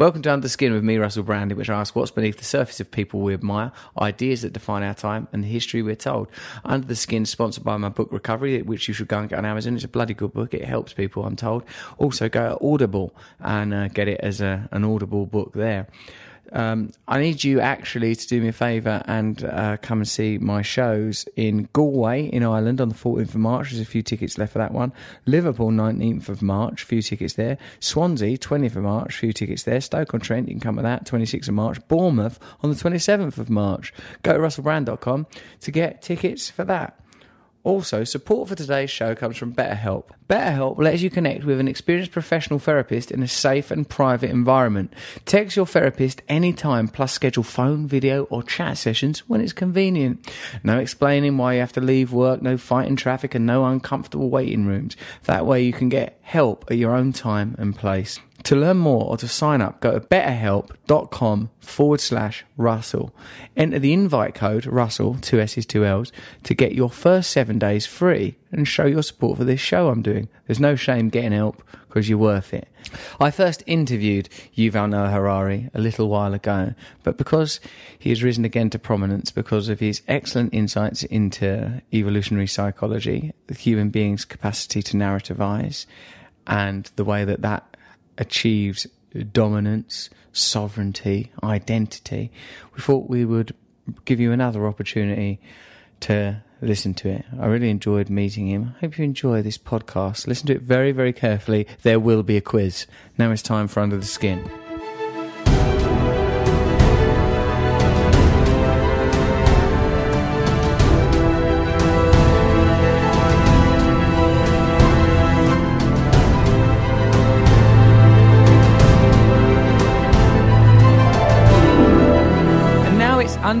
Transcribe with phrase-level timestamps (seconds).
[0.00, 2.38] Welcome to Under the Skin with me, Russell Brand, in which I ask what's beneath
[2.38, 5.94] the surface of people we admire, ideas that define our time, and the history we're
[5.94, 6.28] told.
[6.64, 9.44] Under the Skin, sponsored by my book Recovery, which you should go and get on
[9.44, 9.74] Amazon.
[9.74, 10.54] It's a bloody good book.
[10.54, 11.64] It helps people, I'm told.
[11.98, 15.86] Also, go to Audible and uh, get it as a, an Audible book there.
[16.52, 20.38] Um, I need you actually to do me a favour and uh, come and see
[20.38, 23.70] my shows in Galway in Ireland on the 14th of March.
[23.70, 24.92] There's a few tickets left for that one.
[25.26, 27.58] Liverpool 19th of March, few tickets there.
[27.78, 29.80] Swansea 20th of March, few tickets there.
[29.80, 31.88] Stoke on Trent, you can come with that 26th of March.
[31.88, 33.92] Bournemouth on the 27th of March.
[34.22, 35.26] Go to russellbrand.com
[35.60, 36.96] to get tickets for that.
[37.62, 40.04] Also, support for today's show comes from BetterHelp.
[40.28, 44.94] BetterHelp lets you connect with an experienced professional therapist in a safe and private environment.
[45.26, 50.26] Text your therapist anytime, plus schedule phone, video, or chat sessions when it's convenient.
[50.64, 54.66] No explaining why you have to leave work, no fighting traffic, and no uncomfortable waiting
[54.66, 54.96] rooms.
[55.24, 58.20] That way you can get help at your own time and place.
[58.44, 63.14] To learn more or to sign up, go to betterhelp.com forward slash Russell.
[63.56, 66.10] Enter the invite code Russell, two S's, two L's,
[66.44, 70.02] to get your first seven days free and show your support for this show I'm
[70.02, 70.28] doing.
[70.46, 72.68] There's no shame getting help because you're worth it.
[73.20, 77.60] I first interviewed Yuval Noah Harari a little while ago, but because
[77.98, 83.54] he has risen again to prominence because of his excellent insights into evolutionary psychology, the
[83.54, 85.86] human being's capacity to narrativize,
[86.46, 87.69] and the way that that
[88.20, 88.86] achieves
[89.32, 92.30] dominance, sovereignty, identity,
[92.74, 93.54] we thought we would
[94.04, 95.40] give you another opportunity
[96.00, 97.24] to listen to it.
[97.40, 98.74] I really enjoyed meeting him.
[98.76, 100.26] I hope you enjoy this podcast.
[100.26, 101.66] Listen to it very, very carefully.
[101.82, 102.86] There will be a quiz.
[103.18, 104.48] Now it's time for Under the Skin.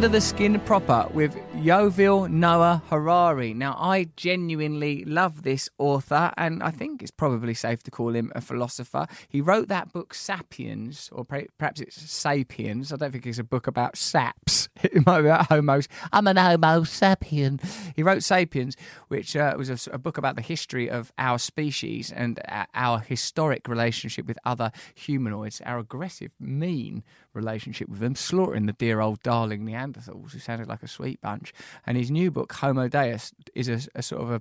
[0.00, 3.52] Under the Skin proper with Yuval Noah Harari.
[3.52, 8.32] Now, I genuinely love this author, and I think it's probably safe to call him
[8.34, 9.06] a philosopher.
[9.28, 12.94] He wrote that book, Sapiens, or perhaps it's Sapiens.
[12.94, 14.69] I don't think it's a book about saps.
[14.92, 15.88] It might be about homos.
[16.12, 17.60] I'm an homo sapien.
[17.94, 18.76] He wrote Sapiens,
[19.08, 22.98] which uh, was a, a, book about the history of our species and uh, our
[22.98, 27.02] historic relationship with other humanoids, our aggressive, mean
[27.34, 31.52] relationship with them, slaughtering the dear old darling Neanderthals who sounded like a sweet bunch.
[31.86, 34.40] And his new book, Homo Deus, is a, a sort of a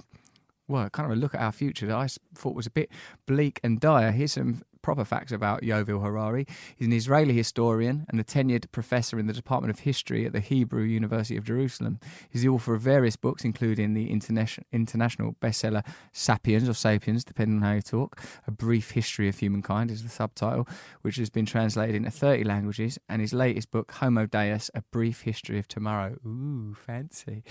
[0.70, 2.90] well, kind of a look at our future that I thought was a bit
[3.26, 4.12] bleak and dire.
[4.12, 6.46] Here's some proper facts about Yuval Harari.
[6.76, 10.40] He's an Israeli historian and a tenured professor in the Department of History at the
[10.40, 12.00] Hebrew University of Jerusalem.
[12.30, 17.58] He's the author of various books, including the international international bestseller Sapiens or Sapiens, depending
[17.58, 18.22] on how you talk.
[18.48, 20.68] A Brief History of Humankind is the subtitle,
[21.02, 25.22] which has been translated into 30 languages, and his latest book, Homo Deus, A Brief
[25.22, 26.18] History of Tomorrow.
[26.26, 27.44] Ooh, fancy.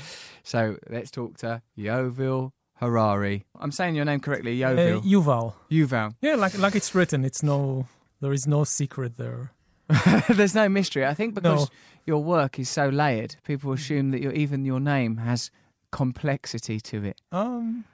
[0.42, 3.44] So let's talk to Yuval Harari.
[3.58, 4.98] I'm saying your name correctly, Yuval.
[4.98, 5.54] Uh, Yuval.
[5.70, 6.14] Yuval.
[6.20, 7.24] Yeah, like like it's written.
[7.24, 7.86] It's no,
[8.20, 9.52] there is no secret there.
[10.28, 11.04] There's no mystery.
[11.06, 11.68] I think because no.
[12.06, 15.50] your work is so layered, people assume that your, even your name has
[15.90, 17.20] complexity to it.
[17.32, 17.84] Um,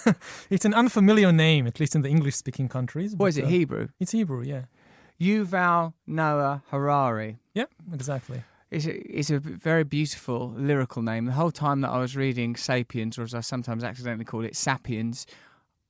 [0.50, 3.14] it's an unfamiliar name, at least in the English-speaking countries.
[3.14, 3.44] What is it?
[3.44, 3.88] Uh, Hebrew.
[4.00, 4.42] It's Hebrew.
[4.42, 4.62] Yeah.
[5.20, 7.38] Yuval Noah Harari.
[7.54, 8.42] Yeah, exactly.
[8.72, 11.26] It's a, it's a very beautiful lyrical name.
[11.26, 14.56] The whole time that I was reading Sapiens, or as I sometimes accidentally call it,
[14.56, 15.26] Sapiens,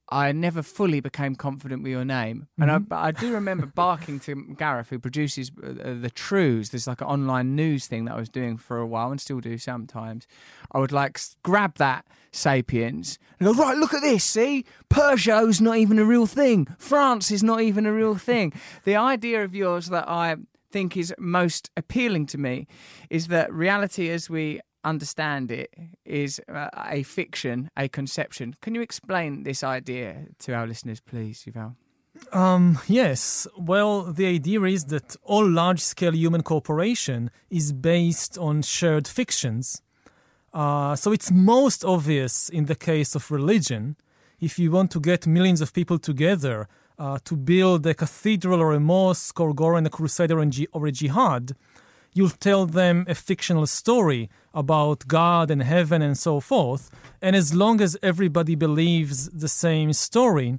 [0.09, 2.49] I never fully became confident with your name.
[2.59, 2.93] And mm-hmm.
[2.93, 6.71] I, I, do remember barking to Gareth, who produces uh, uh, the Trews.
[6.71, 9.39] There's like an online news thing that I was doing for a while and still
[9.39, 10.27] do sometimes.
[10.73, 14.25] I would like grab that Sapiens and go, right, look at this.
[14.25, 16.67] See, Peugeot's not even a real thing.
[16.79, 18.53] France is not even a real thing.
[18.83, 20.37] the idea of yours that I
[20.73, 22.67] think is most appealing to me
[23.11, 25.71] is that reality as we understand it
[26.05, 28.55] is uh, a fiction, a conception.
[28.61, 31.77] Can you explain this idea to our listeners, please, Yuval?
[32.33, 33.47] Um, yes.
[33.57, 39.83] Well, the idea is that all large scale human cooperation is based on shared fictions.
[40.53, 43.97] Uh, so it's most obvious in the case of religion.
[44.41, 46.69] If you want to get millions of people together
[46.99, 50.39] uh, to build a cathedral or a mosque or go on a crusader
[50.73, 51.57] or a jihad,
[52.15, 56.91] you'll tell them a fictional story about God and heaven and so forth.
[57.21, 60.59] And as long as everybody believes the same story,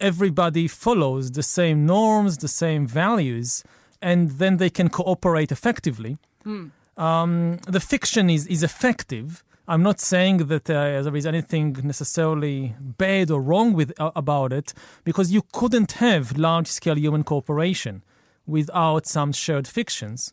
[0.00, 3.64] everybody follows the same norms, the same values,
[4.00, 6.18] and then they can cooperate effectively.
[6.44, 6.70] Mm.
[6.96, 12.74] Um, the fiction is, is effective I'm not saying that uh, there is anything necessarily
[12.80, 14.72] bad or wrong with uh, about it,
[15.04, 18.02] because you couldn't have large-scale human cooperation
[18.46, 20.32] without some shared fictions.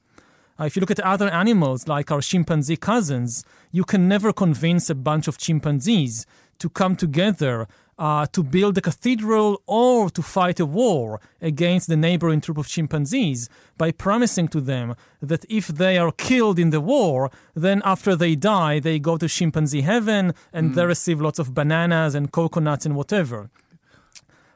[0.57, 3.43] Uh, if you look at other animals like our chimpanzee cousins,
[3.73, 6.25] you can never convince a bunch of chimpanzees
[6.59, 11.95] to come together uh, to build a cathedral or to fight a war against the
[11.95, 16.81] neighboring troop of chimpanzees by promising to them that if they are killed in the
[16.81, 20.75] war, then after they die, they go to chimpanzee heaven and mm.
[20.75, 23.49] they receive lots of bananas and coconuts and whatever.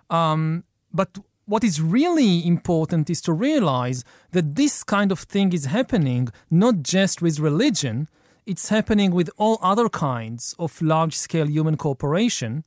[0.09, 0.63] Um,
[0.93, 6.29] but what is really important is to realize that this kind of thing is happening
[6.51, 8.07] not just with religion,
[8.45, 12.63] it's happening with all other kinds of large scale human cooperation.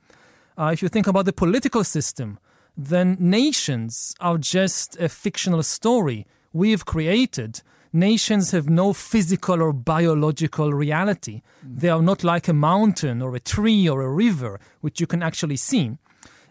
[0.58, 2.38] Uh, if you think about the political system,
[2.76, 7.62] then nations are just a fictional story we've created.
[7.92, 11.42] Nations have no physical or biological reality.
[11.66, 11.80] Mm.
[11.80, 15.22] They are not like a mountain or a tree or a river, which you can
[15.22, 15.98] actually see.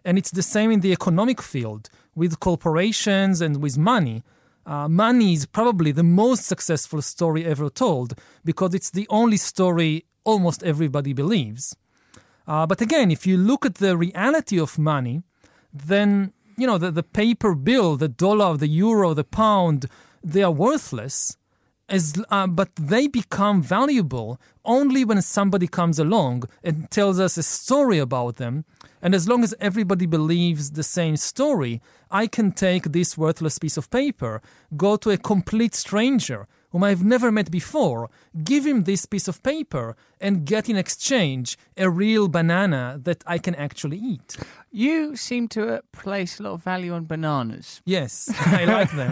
[0.05, 4.23] And it's the same in the economic field with corporations and with money.
[4.65, 8.13] Uh, money is probably the most successful story ever told
[8.45, 11.75] because it's the only story almost everybody believes.
[12.47, 15.23] Uh, but again, if you look at the reality of money,
[15.73, 19.85] then you know the, the paper bill, the dollar, the euro, the pound,
[20.23, 21.37] they are worthless.
[21.89, 27.43] As, uh, but they become valuable only when somebody comes along and tells us a
[27.43, 28.63] story about them.
[29.01, 33.75] And as long as everybody believes the same story, I can take this worthless piece
[33.75, 34.41] of paper,
[34.77, 38.09] go to a complete stranger whom I've never met before,
[38.41, 43.37] give him this piece of paper, and get in exchange a real banana that I
[43.39, 44.37] can actually eat.
[44.73, 47.81] You seem to uh, place a lot of value on bananas.
[47.83, 49.11] Yes, I like them.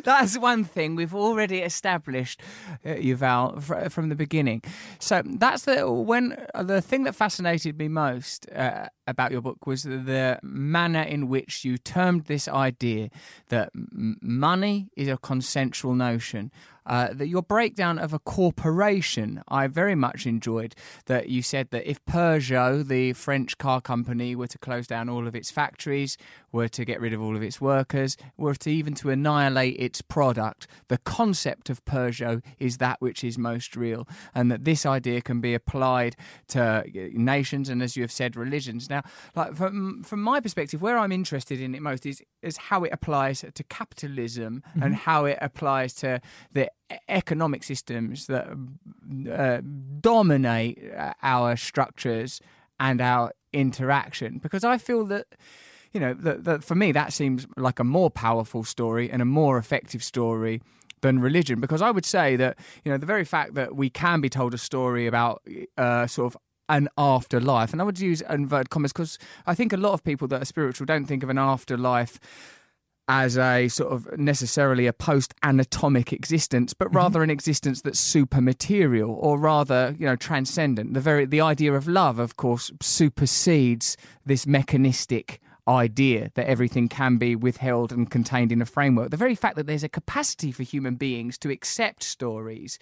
[0.04, 2.40] That's one thing we've already established,
[2.84, 4.62] uh, Yuval, fr- from the beginning.
[4.98, 9.66] So that's the when uh, the thing that fascinated me most uh, about your book
[9.66, 13.10] was the manner in which you termed this idea
[13.48, 16.50] that m- money is a consensual notion
[16.86, 20.74] uh, that your breakdown of a corporation I very much enjoyed.
[21.06, 25.26] That you said that if Peugeot, the French car company, were to close down all
[25.26, 26.16] of its factories,
[26.52, 30.02] were to get rid of all of its workers, were to even to annihilate its
[30.02, 35.20] product, the concept of Peugeot is that which is most real, and that this idea
[35.20, 36.16] can be applied
[36.48, 38.90] to uh, nations and, as you have said, religions.
[38.90, 39.02] Now,
[39.34, 42.92] like from from my perspective, where I'm interested in it most is is how it
[42.92, 44.82] applies to capitalism mm-hmm.
[44.82, 46.20] and how it applies to
[46.52, 46.69] the
[47.08, 48.48] economic systems that
[49.32, 49.60] uh,
[50.00, 52.40] dominate uh, our structures
[52.78, 54.38] and our interaction.
[54.38, 55.26] Because I feel that
[55.92, 59.24] you know that, that for me that seems like a more powerful story and a
[59.24, 60.62] more effective story
[61.00, 61.60] than religion.
[61.60, 64.54] Because I would say that you know the very fact that we can be told
[64.54, 65.42] a story about
[65.76, 69.76] uh, sort of an afterlife and I would use inverted commas because I think a
[69.76, 72.20] lot of people that are spiritual don't think of an afterlife
[73.12, 77.24] as a sort of necessarily a post anatomic existence, but rather mm-hmm.
[77.24, 80.94] an existence that's super material or rather, you know, transcendent.
[80.94, 87.16] The very the idea of love, of course, supersedes this mechanistic idea that everything can
[87.16, 89.10] be withheld and contained in a framework.
[89.10, 92.78] The very fact that there's a capacity for human beings to accept stories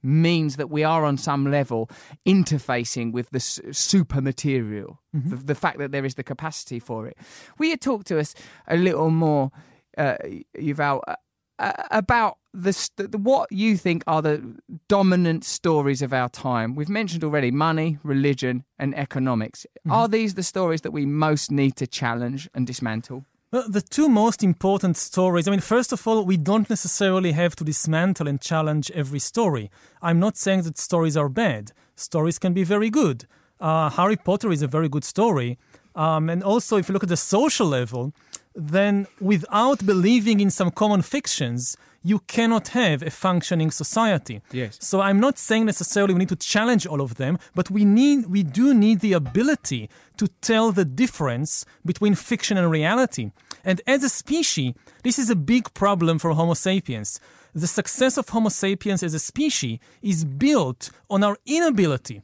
[0.00, 1.90] means that we are on some level
[2.24, 5.30] interfacing with the super material, mm-hmm.
[5.30, 7.16] the, the, fact that there is the capacity for it.
[7.58, 8.34] Will you talk to us
[8.68, 9.50] a little more
[9.96, 10.16] uh,
[10.58, 11.16] Yuval, uh,
[11.58, 14.56] uh, about the, the, what you think are the
[14.88, 16.74] dominant stories of our time.
[16.74, 19.64] We've mentioned already money, religion, and economics.
[19.64, 19.92] Mm-hmm.
[19.92, 23.24] Are these the stories that we most need to challenge and dismantle?
[23.52, 27.54] Well, the two most important stories, I mean, first of all, we don't necessarily have
[27.56, 29.70] to dismantle and challenge every story.
[30.00, 31.72] I'm not saying that stories are bad.
[31.94, 33.26] Stories can be very good.
[33.60, 35.58] Uh, Harry Potter is a very good story.
[35.94, 38.14] Um, and also, if you look at the social level,
[38.54, 44.42] then without believing in some common fictions, you cannot have a functioning society.
[44.50, 44.78] Yes.
[44.80, 48.26] So I'm not saying necessarily we need to challenge all of them, but we need
[48.26, 53.30] we do need the ability to tell the difference between fiction and reality.
[53.64, 57.20] And as a species, this is a big problem for Homo sapiens.
[57.54, 62.22] The success of Homo sapiens as a species is built on our inability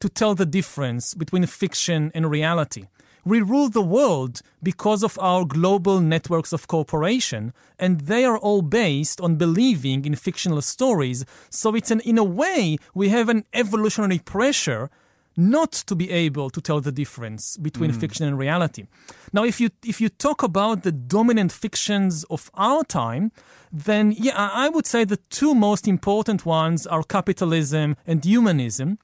[0.00, 2.86] to tell the difference between fiction and reality.
[3.24, 8.62] We rule the world because of our global networks of cooperation, and they are all
[8.62, 11.24] based on believing in fictional stories.
[11.50, 14.90] So it's an, in a way, we have an evolutionary pressure
[15.36, 17.96] not to be able to tell the difference between mm.
[17.96, 18.86] fiction and reality.
[19.32, 23.32] Now, if you if you talk about the dominant fictions of our time,
[23.72, 28.98] then yeah, I would say the two most important ones are capitalism and humanism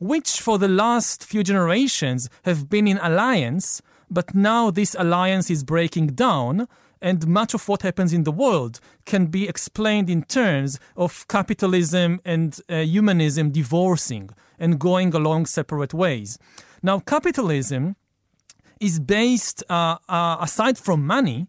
[0.00, 3.80] which for the last few generations have been in alliance,
[4.10, 6.66] but now this alliance is breaking down.
[7.02, 12.20] and much of what happens in the world can be explained in terms of capitalism
[12.24, 14.28] and uh, humanism divorcing
[14.58, 16.38] and going along separate ways.
[16.82, 17.96] Now, capitalism
[18.80, 21.46] is based, uh, uh, aside from money,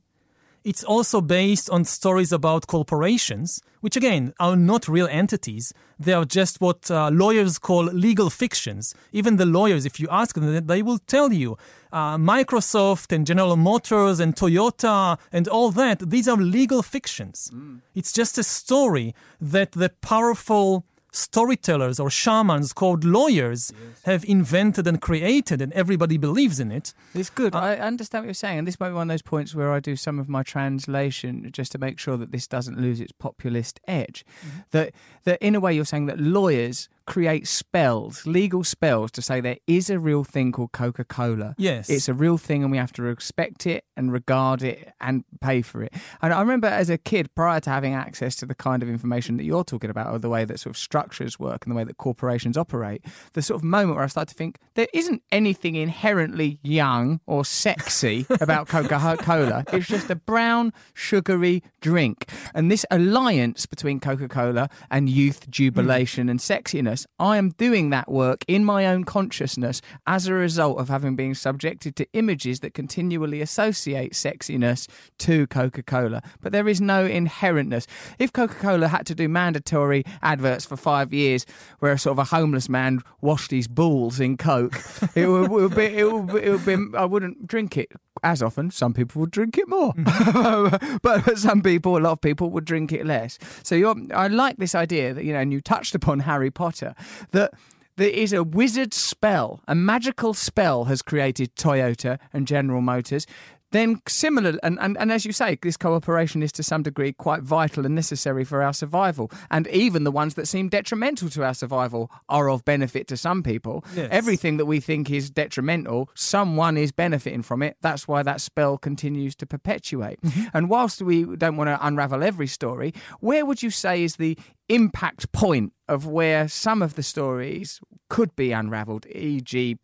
[0.63, 5.73] it's also based on stories about corporations, which again are not real entities.
[5.99, 8.93] They are just what uh, lawyers call legal fictions.
[9.11, 11.57] Even the lawyers, if you ask them, they will tell you
[11.91, 17.51] uh, Microsoft and General Motors and Toyota and all that, these are legal fictions.
[17.53, 17.81] Mm.
[17.95, 24.01] It's just a story that the powerful storytellers or shamans called lawyers yes.
[24.03, 26.93] have invented and created, and everybody believes in it.
[27.13, 27.53] It's good.
[27.53, 29.71] Uh, I understand what you're saying, and this might be one of those points where
[29.71, 33.11] I do some of my translation just to make sure that this doesn't lose its
[33.11, 34.25] populist edge.
[34.45, 34.59] Mm-hmm.
[34.71, 39.41] That that in a way you're saying that lawyers create spells, legal spells, to say
[39.41, 41.55] there is a real thing called Coca Cola.
[41.57, 41.89] Yes.
[41.89, 45.61] It's a real thing and we have to respect it and regard it and pay
[45.61, 45.93] for it.
[46.21, 49.37] And I remember as a kid, prior to having access to the kind of information
[49.37, 51.83] that you're talking about, or the way that sort of structures work and the way
[51.83, 53.03] that corporations operate,
[53.33, 57.45] the sort of moment where I started to think there isn't anything inherently young or
[57.45, 59.63] sexy about Coca Cola.
[59.73, 62.29] It's just a brown, sugary drink.
[62.53, 66.31] And this alliance between Coca Cola and youth jubilation mm.
[66.31, 70.89] and sexiness I am doing that work in my own consciousness as a result of
[70.89, 74.87] having been subjected to images that continually associate sexiness
[75.19, 76.21] to Coca Cola.
[76.41, 77.87] But there is no inherentness.
[78.19, 81.45] If Coca Cola had to do mandatory adverts for five years
[81.79, 84.75] where a sort of a homeless man washed his balls in Coke,
[85.15, 87.91] it would, it would be, it would, it would be, I wouldn't drink it
[88.23, 88.71] as often.
[88.71, 90.99] Some people would drink it more, mm.
[91.01, 93.37] but some people, a lot of people, would drink it less.
[93.63, 96.95] So I like this idea that you know, and you touched upon Harry Potter,
[97.31, 97.53] that
[97.97, 103.27] there is a wizard spell, a magical spell has created Toyota and General Motors
[103.71, 107.41] then similar and, and, and as you say this cooperation is to some degree quite
[107.41, 111.53] vital and necessary for our survival and even the ones that seem detrimental to our
[111.53, 114.07] survival are of benefit to some people yes.
[114.11, 118.77] everything that we think is detrimental someone is benefiting from it that's why that spell
[118.77, 120.45] continues to perpetuate mm-hmm.
[120.53, 124.37] and whilst we don't want to unravel every story where would you say is the
[124.69, 129.77] impact point of where some of the stories could be unraveled, e.g.,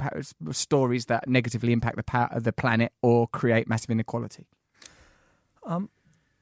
[0.51, 4.45] stories that negatively impact the, power of the planet or create massive inequality?
[5.65, 5.89] Um,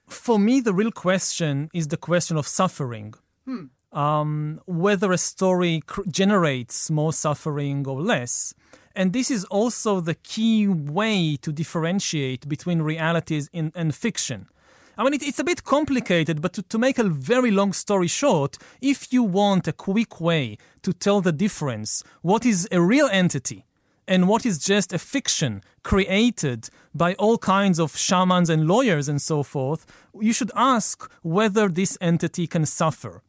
[0.08, 3.14] for me, the real question is the question of suffering.
[3.46, 3.66] Hmm.
[3.92, 8.54] Um, whether a story cr- generates more suffering or less.
[8.96, 14.48] And this is also the key way to differentiate between realities in, and fiction.
[14.98, 18.08] I mean, it, it's a bit complicated, but to, to make a very long story
[18.08, 23.08] short, if you want a quick way to tell the difference, what is a real
[23.12, 23.66] entity
[24.08, 29.22] and what is just a fiction created by all kinds of shamans and lawyers and
[29.22, 29.86] so forth,
[30.20, 33.22] you should ask whether this entity can suffer.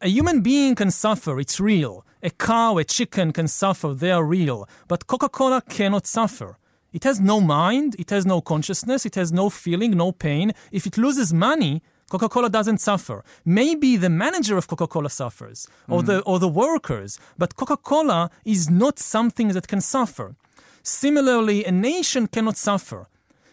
[0.00, 2.04] A human being can suffer, it's real.
[2.22, 4.68] A cow, a chicken can suffer, they are real.
[4.86, 6.58] But Coca Cola cannot suffer.
[6.98, 10.52] It has no mind, it has no consciousness, it has no feeling, no pain.
[10.72, 13.22] If it loses money, Coca Cola doesn't suffer.
[13.44, 16.06] Maybe the manager of Coca Cola suffers, or, mm.
[16.06, 20.34] the, or the workers, but Coca Cola is not something that can suffer.
[20.82, 23.06] Similarly, a nation cannot suffer.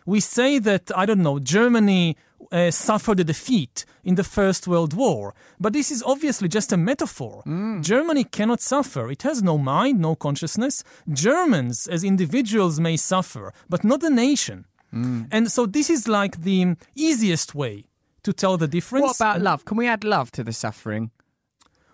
[0.06, 2.16] We say that, I don't know, Germany
[2.52, 5.34] uh, suffered a defeat in the First World War.
[5.60, 7.44] But this is obviously just a metaphor.
[7.46, 7.84] Mm.
[7.84, 9.10] Germany cannot suffer.
[9.10, 10.84] It has no mind, no consciousness.
[11.12, 14.66] Germans, as individuals, may suffer, but not the nation.
[14.94, 15.28] Mm.
[15.32, 17.86] And so this is like the easiest way
[18.24, 19.04] to tell the difference.
[19.04, 19.66] What about love?
[19.66, 21.12] Can we add love to the suffering?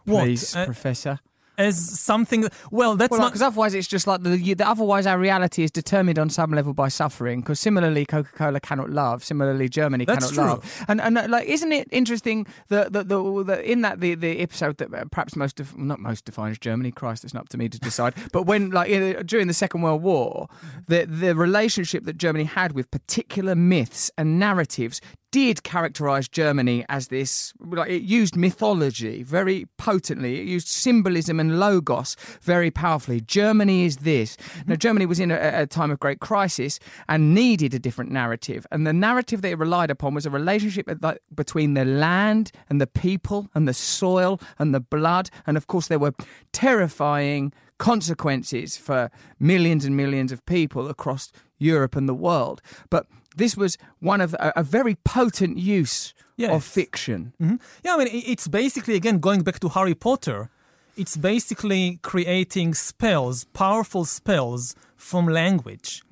[0.06, 0.62] Please, what?
[0.62, 1.20] Uh, Professor
[1.58, 2.48] as something.
[2.72, 5.72] Well, that's well, not because otherwise it's just like the, the, Otherwise, our reality is
[5.72, 7.42] determined on some level by suffering.
[7.42, 9.24] Because similarly, Coca Cola cannot love.
[9.24, 10.54] Similarly, Germany that's cannot true.
[10.54, 10.86] love.
[10.88, 14.40] And and uh, like, isn't it interesting that the, the, the, in that the, the
[14.40, 16.92] episode that uh, perhaps most of not most defines Germany.
[16.92, 18.14] Christ, it's not up to me to decide.
[18.32, 18.90] but when like
[19.26, 20.48] during the Second World War,
[20.88, 27.08] the the relationship that Germany had with particular myths and narratives did characterize Germany as
[27.08, 30.40] this, like it used mythology very potently.
[30.40, 33.22] It used symbolism and logos very powerfully.
[33.22, 34.36] Germany is this.
[34.36, 34.70] Mm-hmm.
[34.70, 38.68] Now, Germany was in a, a, time of great crisis and needed a different narrative.
[38.72, 40.90] And the narrative they relied upon was a relationship
[41.34, 45.30] between the land and the people and the soil and the blood.
[45.48, 46.14] And of course, there were
[46.52, 49.10] terrifying consequences for
[49.40, 52.62] millions and millions of people across Europe and the world.
[52.90, 56.52] But this was one of a, a very potent use yes.
[56.52, 57.34] of fiction.
[57.42, 57.56] Mm-hmm.
[57.84, 60.50] Yeah, I mean, it's basically, again, going back to Harry Potter.
[60.98, 66.04] it's basically creating spells, powerful spells from language.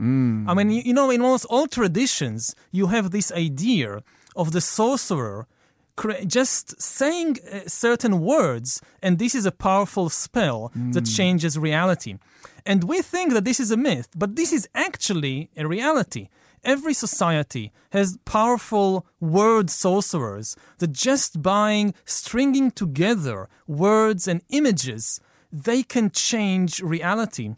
[0.50, 4.04] I mean, you, you know, in almost all traditions, you have this idea
[4.36, 5.48] of the sorcerer
[5.96, 12.18] cre- just saying uh, certain words, and this is a powerful spell that changes reality.
[12.66, 16.30] And we think that this is a myth, but this is actually a reality.
[16.64, 25.84] Every society has powerful word sorcerers that just by stringing together words and images, they
[25.84, 27.56] can change reality.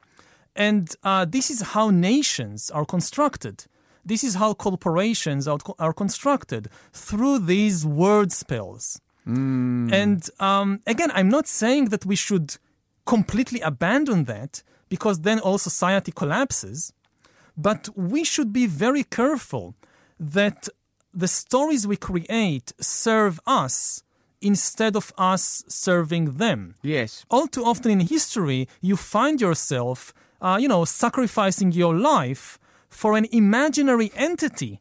[0.56, 3.66] And uh, this is how nations are constructed.
[4.04, 9.00] This is how corporations are, are constructed through these word spells.
[9.94, 12.58] And um, again, I'm not saying that we should
[13.06, 16.94] completely abandon that because then all society collapses.
[17.58, 19.76] But we should be very careful
[20.20, 20.70] that
[21.14, 24.04] the stories we create serve us
[24.42, 26.76] instead of us serving them.
[26.82, 27.26] Yes.
[27.30, 32.58] All too often in history, you find yourself, uh, you know, sacrificing your life
[32.90, 34.80] for an imaginary entity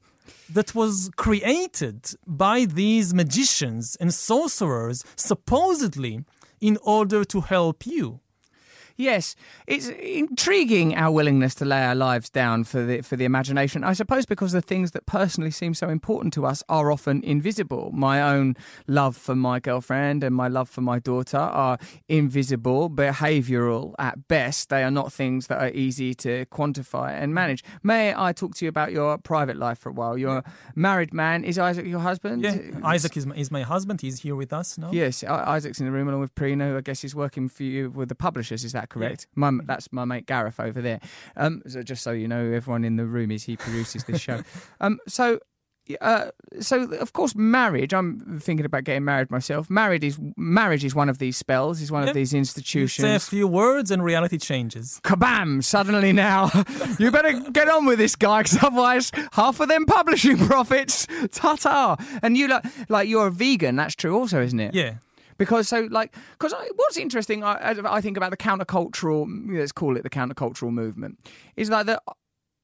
[0.49, 6.25] that was created by these magicians and sorcerers, supposedly
[6.61, 8.21] in order to help you.
[9.01, 9.35] Yes,
[9.67, 13.83] it's intriguing our willingness to lay our lives down for the for the imagination.
[13.83, 17.91] I suppose because the things that personally seem so important to us are often invisible.
[17.95, 21.79] My own love for my girlfriend and my love for my daughter are
[22.11, 24.69] invisible, behavioural at best.
[24.69, 27.65] They are not things that are easy to quantify and manage.
[27.83, 30.19] May I talk to you about your private life for a while?
[30.19, 31.43] You're a married man.
[31.45, 32.43] Is Isaac your husband?
[32.43, 34.03] Yeah, Isaac is my, is my husband.
[34.03, 34.91] He's here with us now.
[34.93, 37.89] Yes, Isaac's in the room along with Prina, who I guess is working for you
[37.89, 38.63] with the publishers.
[38.63, 39.27] Is that correct?
[39.35, 41.01] My, that's my mate Gareth over there.
[41.37, 44.43] Um, so just so you know, everyone in the room is he produces this show.
[44.81, 45.39] um, so.
[46.01, 46.31] Uh,
[46.61, 51.09] so of course marriage i'm thinking about getting married myself married is marriage is one
[51.09, 54.39] of these spells is one of these You institutions say a few words and reality
[54.39, 55.01] changes.
[55.03, 56.49] kabam suddenly now
[57.01, 61.97] you better get on with this guy because otherwise half of them publishing profits ta-ta
[62.23, 64.95] and you like like you're a vegan that's true also isn't it Yeah.
[65.41, 69.27] Because so like because what's interesting I, I think about the countercultural
[69.59, 71.19] let's call it the countercultural movement
[71.57, 72.03] is that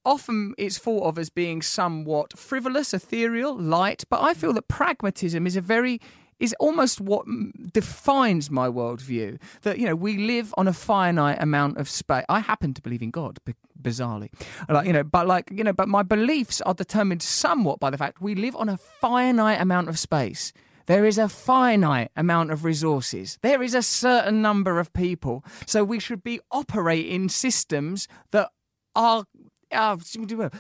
[0.05, 5.47] often it's thought of as being somewhat frivolous ethereal light but i feel that pragmatism
[5.47, 6.01] is a very
[6.39, 7.25] is almost what
[7.73, 9.41] defines my worldview.
[9.63, 12.27] That you know we live on a finite amount of space.
[12.29, 14.29] I happen to believe in god b- bizarrely.
[14.69, 17.97] Like you know but like you know but my beliefs are determined somewhat by the
[17.97, 20.53] fact we live on a finite amount of space
[20.87, 23.39] there is a finite amount of resources.
[23.43, 25.45] There is a certain number of people.
[25.67, 28.51] So we should be operating systems that
[28.95, 29.25] are.
[29.73, 29.97] Uh,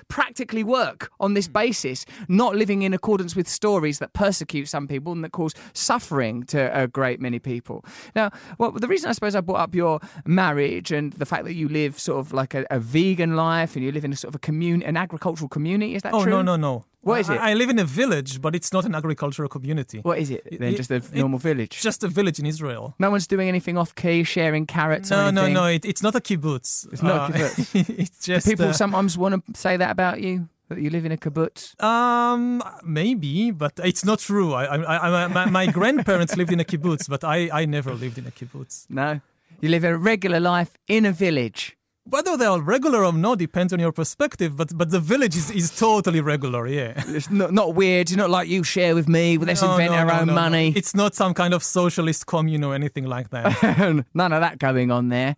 [0.09, 5.12] practically work on this basis, not living in accordance with stories that persecute some people
[5.12, 7.85] and that cause suffering to a great many people.
[8.17, 11.55] Now, well, the reason I suppose I brought up your marriage and the fact that
[11.55, 14.31] you live sort of like a, a vegan life and you live in a sort
[14.31, 16.33] of a commune, an agricultural community, is that Oh true?
[16.33, 16.85] no no no.
[17.03, 17.39] What is it?
[17.39, 20.01] I, live in a village, but it's not an agricultural community.
[20.01, 20.73] What is it then?
[20.73, 21.81] It- Just a it- normal village?
[21.81, 22.95] Just a village in Israel.
[22.99, 25.11] No one's doing anything off key, sharing carrots.
[25.11, 25.55] No or no anything?
[25.55, 25.67] no.
[25.67, 26.93] It, it's not a kibbutz.
[26.93, 27.99] It's not a Uh, kibbutz.
[27.99, 31.13] it's just People uh, sometimes want to say that about you that you live in
[31.13, 31.81] a kibbutz.
[31.81, 34.53] Um, maybe, but it's not true.
[34.53, 37.95] I, I, I, I- my, my grandparents lived in a kibbutz, but I, I never
[37.95, 38.87] lived in a kibbutz.
[38.91, 39.21] No,
[39.61, 41.76] you live a regular life in a village.
[42.09, 45.51] Whether they are regular or not depends on your perspective, but but the village is,
[45.51, 46.66] is totally regular.
[46.69, 46.92] Yeah.
[47.09, 48.09] It's not not weird.
[48.09, 49.38] It's not like you share with me.
[49.38, 50.73] Let's No, invent no, our no, own money.
[50.77, 54.05] It's not some kind of socialist commune or anything like that.
[54.14, 55.37] None of that going on there.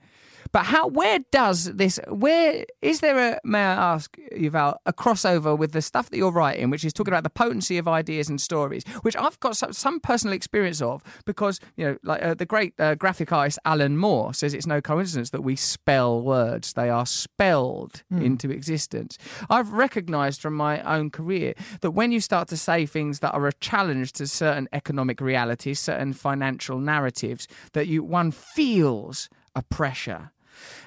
[0.52, 0.88] But how?
[0.88, 1.98] Where does this?
[2.08, 3.40] Where is there a?
[3.44, 7.12] May I ask, Yuval, a crossover with the stuff that you're writing, which is talking
[7.12, 11.02] about the potency of ideas and stories, which I've got some, some personal experience of
[11.24, 14.80] because you know, like uh, the great uh, graphic artist Alan Moore says, it's no
[14.80, 19.18] coincidence that we spell words; they are spelled into existence.
[19.50, 23.46] I've recognised from my own career that when you start to say things that are
[23.46, 30.30] a challenge to certain economic realities, certain financial narratives, that you one feels a pressure.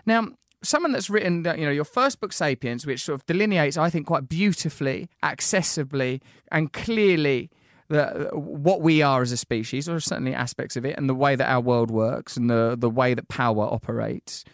[0.06, 0.30] Now,
[0.64, 4.08] someone that's written, you know, your first book, *Sapiens*, which sort of delineates, I think,
[4.08, 7.50] quite beautifully, accessibly, and clearly.
[7.90, 11.36] The, what we are as a species, or certainly aspects of it, and the way
[11.36, 14.46] that our world works, and the the way that power operates.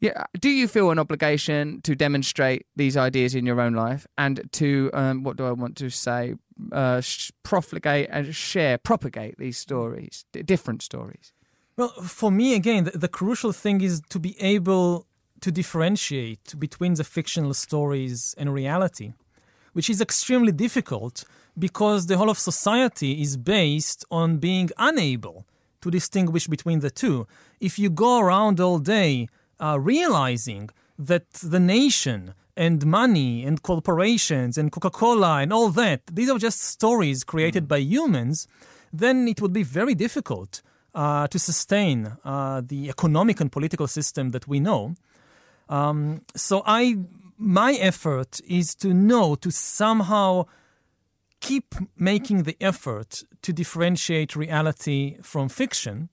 [0.00, 4.42] Yeah, do you feel an obligation to demonstrate these ideas in your own life, and
[4.52, 6.34] to um, what do I want to say,
[6.70, 7.00] uh,
[7.44, 11.32] profligate and share, propagate these stories, different stories?
[11.80, 15.06] Well, for me, again, the, the crucial thing is to be able
[15.40, 19.14] to differentiate between the fictional stories and reality,
[19.72, 21.24] which is extremely difficult
[21.58, 25.46] because the whole of society is based on being unable
[25.80, 27.26] to distinguish between the two.
[27.60, 34.58] If you go around all day uh, realizing that the nation and money and corporations
[34.58, 38.46] and Coca Cola and all that, these are just stories created by humans,
[38.92, 40.60] then it would be very difficult
[40.94, 44.94] uh, to sustain uh, the economic and political system that we know.
[45.68, 46.98] Um, so I,
[47.36, 50.46] my effort is to know to somehow
[51.40, 56.08] keep making the effort to differentiate reality from fiction.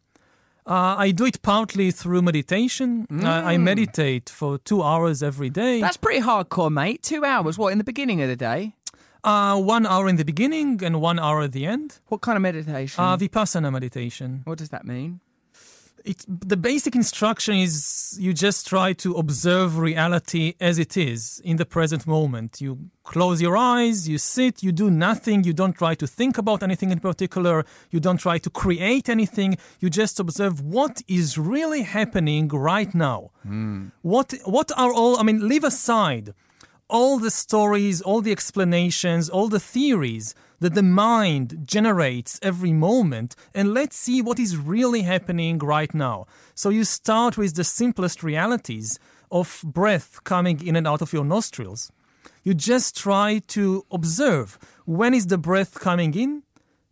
[0.66, 3.08] Uh, I do it partly through meditation.
[3.10, 3.24] Mm.
[3.24, 5.80] I, I meditate for two hours every day.
[5.80, 7.04] That's pretty hardcore, mate.
[7.04, 7.58] Two hours.
[7.58, 8.76] What in the beginning of the day?
[9.24, 12.00] Uh, one hour in the beginning and one hour at the end.
[12.08, 13.04] What kind of meditation?
[13.04, 14.42] Uh, Vipassana meditation.
[14.46, 15.20] What does that mean?
[16.06, 21.58] It, the basic instruction is you just try to observe reality as it is in
[21.58, 22.62] the present moment.
[22.62, 26.64] You close your eyes, you sit, you do nothing, you don't try to think about
[26.64, 31.82] anything in particular, you don't try to create anything, you just observe what is really
[31.82, 33.32] happening right now.
[33.46, 33.92] Mm.
[34.02, 36.34] What what are all I mean, leave aside
[36.90, 43.36] all the stories, all the explanations, all the theories that the mind generates every moment,
[43.54, 46.26] and let's see what is really happening right now.
[46.56, 49.00] So you start with the simplest realities
[49.32, 51.92] of breath coming in and out of your nostrils.
[52.44, 56.44] You just try to observe when is the breath coming in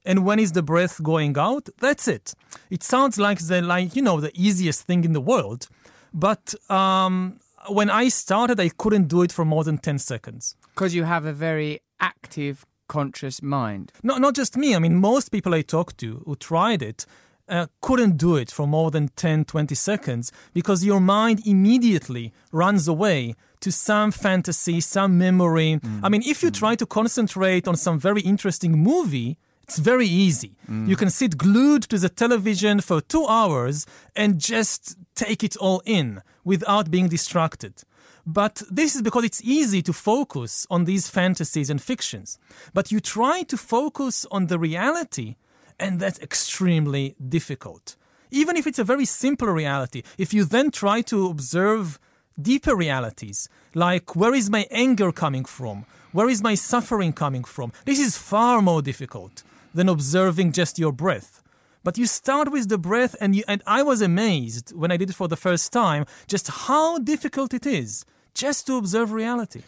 [0.05, 1.69] and when is the breath going out.
[1.79, 2.33] That's it.
[2.69, 5.67] It sounds like the like you know the easiest thing in the world,
[6.13, 10.55] but um, when I started, I couldn't do it for more than 10 seconds.
[10.73, 13.91] Because you have a very active, conscious mind.
[14.03, 14.75] No, not just me.
[14.75, 17.05] I mean, most people I talked to who tried it
[17.47, 22.87] uh, couldn't do it for more than 10, 20 seconds because your mind immediately runs
[22.87, 25.79] away to some fantasy, some memory.
[25.79, 26.01] Mm.
[26.03, 26.57] I mean, if you mm.
[26.57, 30.55] try to concentrate on some very interesting movie, it's very easy.
[30.69, 30.87] Mm.
[30.87, 35.81] You can sit glued to the television for two hours and just take it all
[35.85, 37.83] in without being distracted.
[38.25, 42.39] But this is because it's easy to focus on these fantasies and fictions.
[42.73, 45.35] But you try to focus on the reality,
[45.79, 47.97] and that's extremely difficult.
[48.31, 51.99] Even if it's a very simple reality, if you then try to observe
[52.41, 55.85] deeper realities, like where is my anger coming from?
[56.11, 57.71] Where is my suffering coming from?
[57.85, 61.43] This is far more difficult than observing just your breath.
[61.85, 65.11] But you start with the breath, and, you, and I was amazed when I did
[65.11, 69.61] it for the first time just how difficult it is just to observe reality.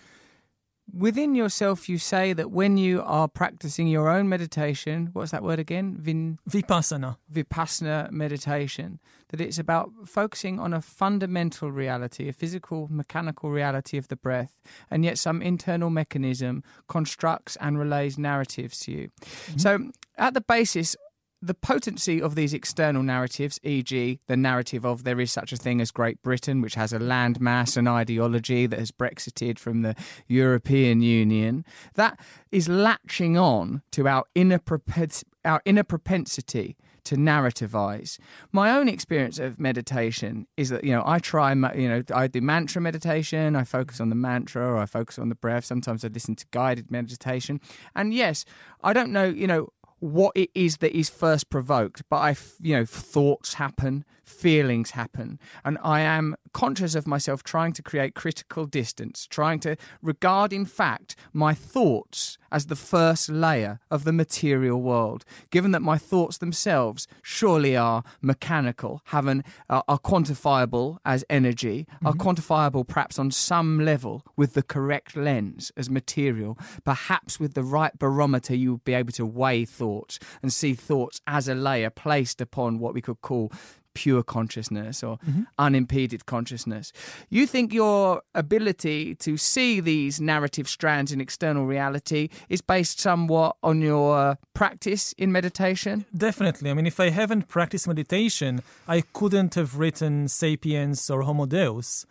[0.91, 5.59] Within yourself, you say that when you are practicing your own meditation, what's that word
[5.59, 5.95] again?
[5.99, 6.39] Vin...
[6.49, 7.17] Vipassana.
[7.31, 8.99] Vipassana meditation,
[9.29, 14.55] that it's about focusing on a fundamental reality, a physical, mechanical reality of the breath,
[14.89, 19.09] and yet some internal mechanism constructs and relays narratives to you.
[19.21, 19.59] Mm-hmm.
[19.59, 20.95] So, at the basis
[21.41, 25.81] the potency of these external narratives, e.g., the narrative of there is such a thing
[25.81, 29.95] as Great Britain, which has a landmass and ideology that has Brexited from the
[30.27, 32.19] European Union, that
[32.51, 36.75] is latching on to our inner, propens- our inner propensity
[37.07, 38.19] to narrativize.
[38.51, 42.41] My own experience of meditation is that you know I try you know I do
[42.41, 45.63] mantra meditation, I focus on the mantra or I focus on the breath.
[45.63, 47.61] Sometimes I listen to guided meditation.
[47.95, 48.43] And yes,
[48.83, 52.75] I don't know, you know, what it is that is first provoked but i you
[52.75, 58.65] know thoughts happen feelings happen and i am conscious of myself trying to create critical
[58.65, 64.81] distance trying to regard in fact my thoughts as the first layer of the material
[64.81, 71.23] world given that my thoughts themselves surely are mechanical have an uh, are quantifiable as
[71.29, 72.07] energy mm-hmm.
[72.07, 77.63] are quantifiable perhaps on some level with the correct lens as material perhaps with the
[77.63, 81.55] right barometer you would be able to weigh thoughts thoughts and see thoughts as a
[81.55, 83.51] layer placed upon what we could call
[83.97, 85.41] pure consciousness or mm-hmm.
[85.57, 86.93] unimpeded consciousness.
[87.29, 93.55] You think your ability to see these narrative strands in external reality is based somewhat
[93.63, 96.05] on your practice in meditation?
[96.15, 96.69] Definitely.
[96.69, 102.05] I mean, if I haven't practiced meditation, I couldn't have written Sapiens or Homo Deus,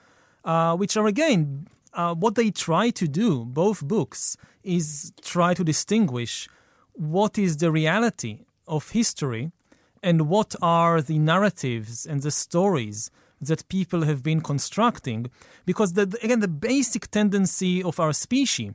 [0.45, 1.69] uh, which are again.
[1.95, 6.47] Uh, what they try to do, both books, is try to distinguish
[6.93, 9.53] what is the reality of history
[10.03, 15.31] and what are the narratives and the stories that people have been constructing?
[15.65, 18.73] Because the, again the basic tendency of our species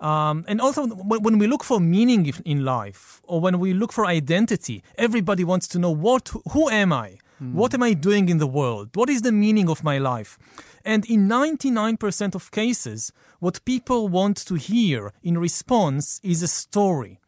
[0.00, 4.06] um, and also when we look for meaning in life or when we look for
[4.06, 7.16] identity everybody wants to know what who am i?
[7.42, 7.52] Mm.
[7.52, 8.90] what am i doing in the world?
[8.94, 10.38] What is the meaning of my life?
[10.84, 17.18] And in 99% of cases what people want to hear in response is a story.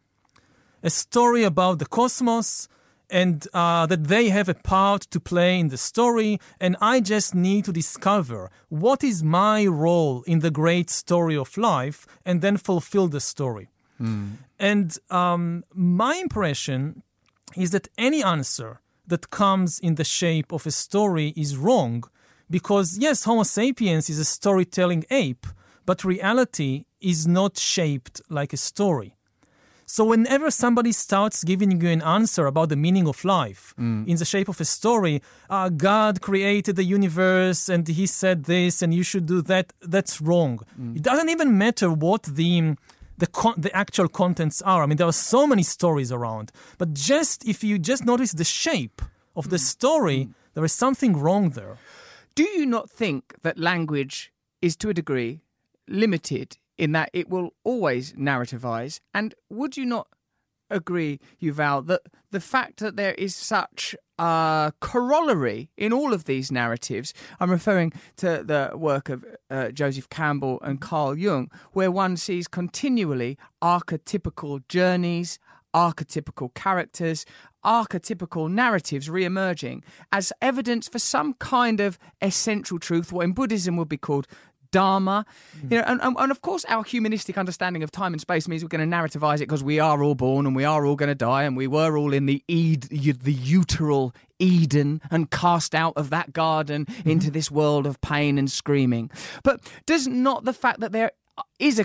[0.82, 2.68] A story about the cosmos,
[3.10, 7.34] and uh, that they have a part to play in the story, and I just
[7.34, 12.56] need to discover what is my role in the great story of life and then
[12.56, 13.68] fulfill the story.
[14.58, 17.02] And um, my impression
[17.56, 22.04] is that any answer that comes in the shape of a story is wrong
[22.50, 25.46] because, yes, Homo sapiens is a storytelling ape,
[25.84, 29.17] but reality is not shaped like a story.
[29.90, 34.06] So, whenever somebody starts giving you an answer about the meaning of life mm.
[34.06, 38.82] in the shape of a story, uh, God created the universe and He said this
[38.82, 40.60] and you should do that, that's wrong.
[40.78, 40.96] Mm.
[40.96, 42.76] It doesn't even matter what the
[43.16, 44.82] the con- the actual contents are.
[44.82, 48.44] I mean, there are so many stories around, but just if you just notice the
[48.44, 49.00] shape
[49.34, 49.70] of the mm.
[49.74, 51.78] story, there is something wrong there.
[52.34, 55.40] Do you not think that language is to a degree
[55.88, 59.00] limited in that it will always narrativize?
[59.12, 60.08] And would you not
[60.70, 66.52] agree, Yuval, that the fact that there is such a corollary in all of these
[66.52, 72.16] narratives, I'm referring to the work of uh, Joseph Campbell and Carl Jung, where one
[72.16, 75.38] sees continually archetypical journeys,
[75.74, 77.24] archetypical characters,
[77.64, 83.76] archetypical narratives re emerging as evidence for some kind of essential truth, what in Buddhism
[83.76, 84.26] would be called
[84.70, 85.24] Dharma.
[85.54, 85.74] You hmm.
[85.74, 88.88] know, and, and, of course, our humanistic understanding of time and space means we're going
[88.88, 91.44] to narrativize it because we are all born and we are all going to die
[91.44, 96.32] and we were all in the Ed, the uteral Eden and cast out of that
[96.32, 97.10] garden hmm.
[97.10, 99.10] into this world of pain and screaming.
[99.42, 101.12] But does not the fact that there
[101.58, 101.84] is a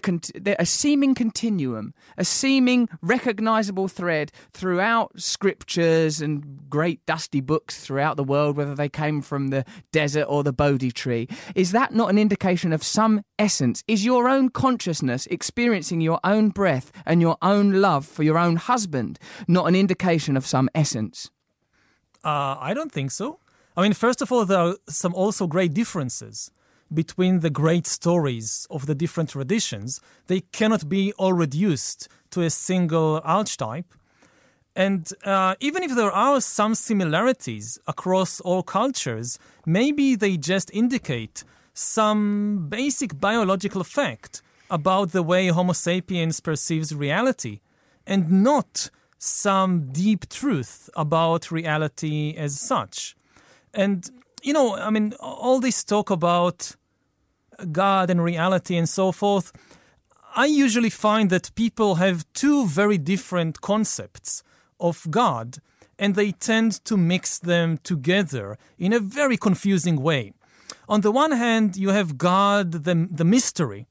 [0.59, 8.23] a seeming continuum, a seeming recognizable thread throughout scriptures and great dusty books throughout the
[8.23, 11.27] world, whether they came from the desert or the Bodhi tree.
[11.55, 13.83] Is that not an indication of some essence?
[13.87, 18.57] Is your own consciousness experiencing your own breath and your own love for your own
[18.57, 21.29] husband not an indication of some essence?
[22.23, 23.39] Uh, I don't think so.
[23.75, 26.51] I mean, first of all, there are some also great differences
[26.93, 29.99] between the great stories of the different traditions.
[30.27, 33.93] They cannot be all reduced to a single archetype.
[34.75, 41.43] And uh, even if there are some similarities across all cultures, maybe they just indicate
[41.73, 47.59] some basic biological fact about the way Homo sapiens perceives reality,
[48.07, 53.15] and not some deep truth about reality as such.
[53.73, 54.09] And,
[54.41, 56.75] you know, I mean, all this talk about
[57.71, 59.51] God and reality and so forth,
[60.35, 64.43] I usually find that people have two very different concepts
[64.79, 65.57] of God,
[65.99, 70.33] and they tend to mix them together in a very confusing way.
[70.89, 73.87] On the one hand, you have God, the, the mystery,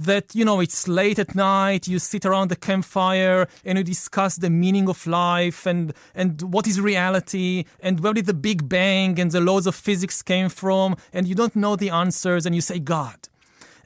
[0.00, 4.36] that, you know, it's late at night, you sit around the campfire and you discuss
[4.36, 9.20] the meaning of life and, and what is reality and where did the Big Bang
[9.20, 12.60] and the laws of physics came from, and you don't know the answers and you
[12.60, 13.28] say God.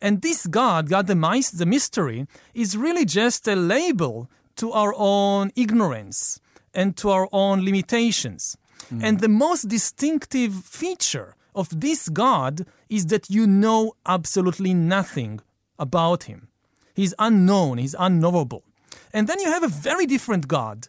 [0.01, 4.95] And this God, God the, mice, the mystery, is really just a label to our
[4.97, 6.41] own ignorance
[6.75, 8.57] and to our own limitations.
[8.89, 9.05] Hmm.
[9.05, 15.41] And the most distinctive feature of this God is that you know absolutely nothing
[15.79, 16.49] about him.
[16.95, 18.65] He's unknown, he's unknowable.
[19.13, 20.89] And then you have a very different God,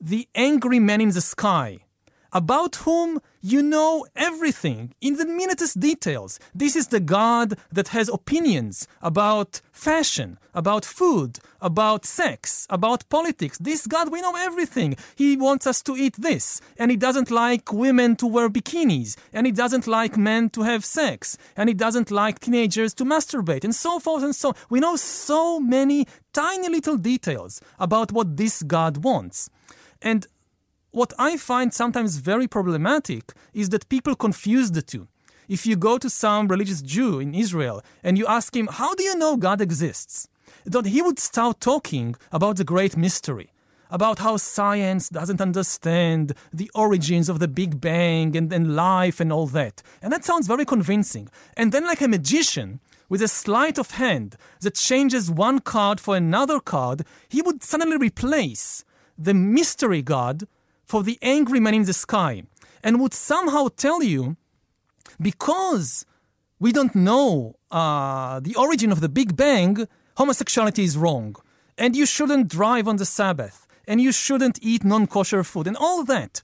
[0.00, 1.80] the angry man in the sky,
[2.32, 6.38] about whom you know everything in the minutest details.
[6.54, 13.56] This is the God that has opinions about fashion, about food, about sex, about politics.
[13.58, 14.96] This God, we know everything.
[15.16, 19.46] He wants us to eat this, and he doesn't like women to wear bikinis, and
[19.46, 23.74] he doesn't like men to have sex, and he doesn't like teenagers to masturbate, and
[23.74, 24.54] so forth and so on.
[24.68, 29.50] We know so many tiny little details about what this God wants.
[30.02, 30.26] And
[30.92, 35.06] what I find sometimes very problematic is that people confuse the two.
[35.48, 39.02] If you go to some religious Jew in Israel and you ask him, How do
[39.02, 40.28] you know God exists?
[40.64, 43.52] That he would start talking about the great mystery,
[43.90, 49.32] about how science doesn't understand the origins of the Big Bang and, and life and
[49.32, 49.82] all that.
[50.02, 51.28] And that sounds very convincing.
[51.56, 56.16] And then, like a magician, with a sleight of hand that changes one card for
[56.16, 58.84] another card, he would suddenly replace
[59.18, 60.46] the mystery God
[60.90, 62.34] for the angry man in the sky
[62.84, 64.22] and would somehow tell you
[65.30, 66.04] because
[66.64, 69.74] we don't know uh, the origin of the Big Bang,
[70.20, 71.36] homosexuality is wrong.
[71.78, 73.56] And you shouldn't drive on the Sabbath.
[73.86, 76.42] And you shouldn't eat non kosher food and all that.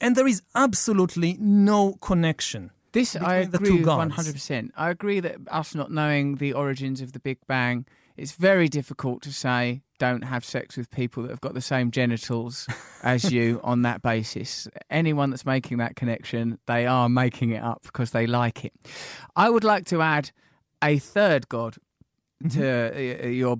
[0.00, 2.62] And there is absolutely no connection.
[2.92, 3.98] This I agree two with gods.
[3.98, 4.66] one hundred percent.
[4.76, 7.76] I agree that us not knowing the origins of the Big Bang,
[8.16, 11.90] it's very difficult to say don't have sex with people that have got the same
[11.90, 12.66] genitals
[13.02, 14.68] as you on that basis.
[14.90, 18.72] Anyone that's making that connection, they are making it up because they like it.
[19.36, 20.30] I would like to add
[20.82, 21.76] a third God
[22.42, 22.58] mm-hmm.
[22.58, 23.58] to uh, uh, your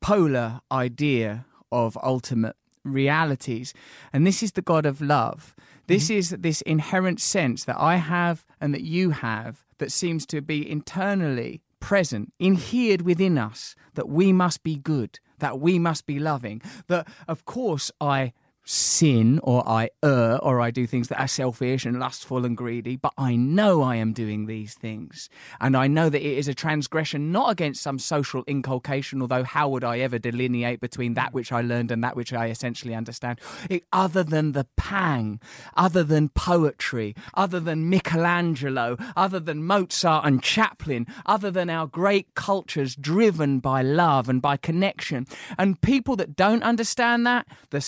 [0.00, 3.72] polar idea of ultimate realities.
[4.12, 5.54] And this is the God of love.
[5.86, 6.18] This mm-hmm.
[6.18, 10.68] is this inherent sense that I have and that you have that seems to be
[10.68, 16.62] internally present, inhered within us, that we must be good, that we must be loving,
[16.86, 18.32] that of course I
[18.64, 22.96] sin or I err or I do things that are selfish and lustful and greedy,
[22.96, 25.28] but I know I am doing these things.
[25.60, 29.68] And I know that it is a transgression not against some social inculcation, although how
[29.68, 33.40] would I ever delineate between that which I learned and that which I essentially understand?
[33.68, 35.40] It, other than the pang,
[35.76, 42.34] other than poetry, other than Michelangelo, other than Mozart and Chaplin, other than our great
[42.34, 45.26] cultures driven by love and by connection.
[45.58, 47.80] And people that don't understand that, the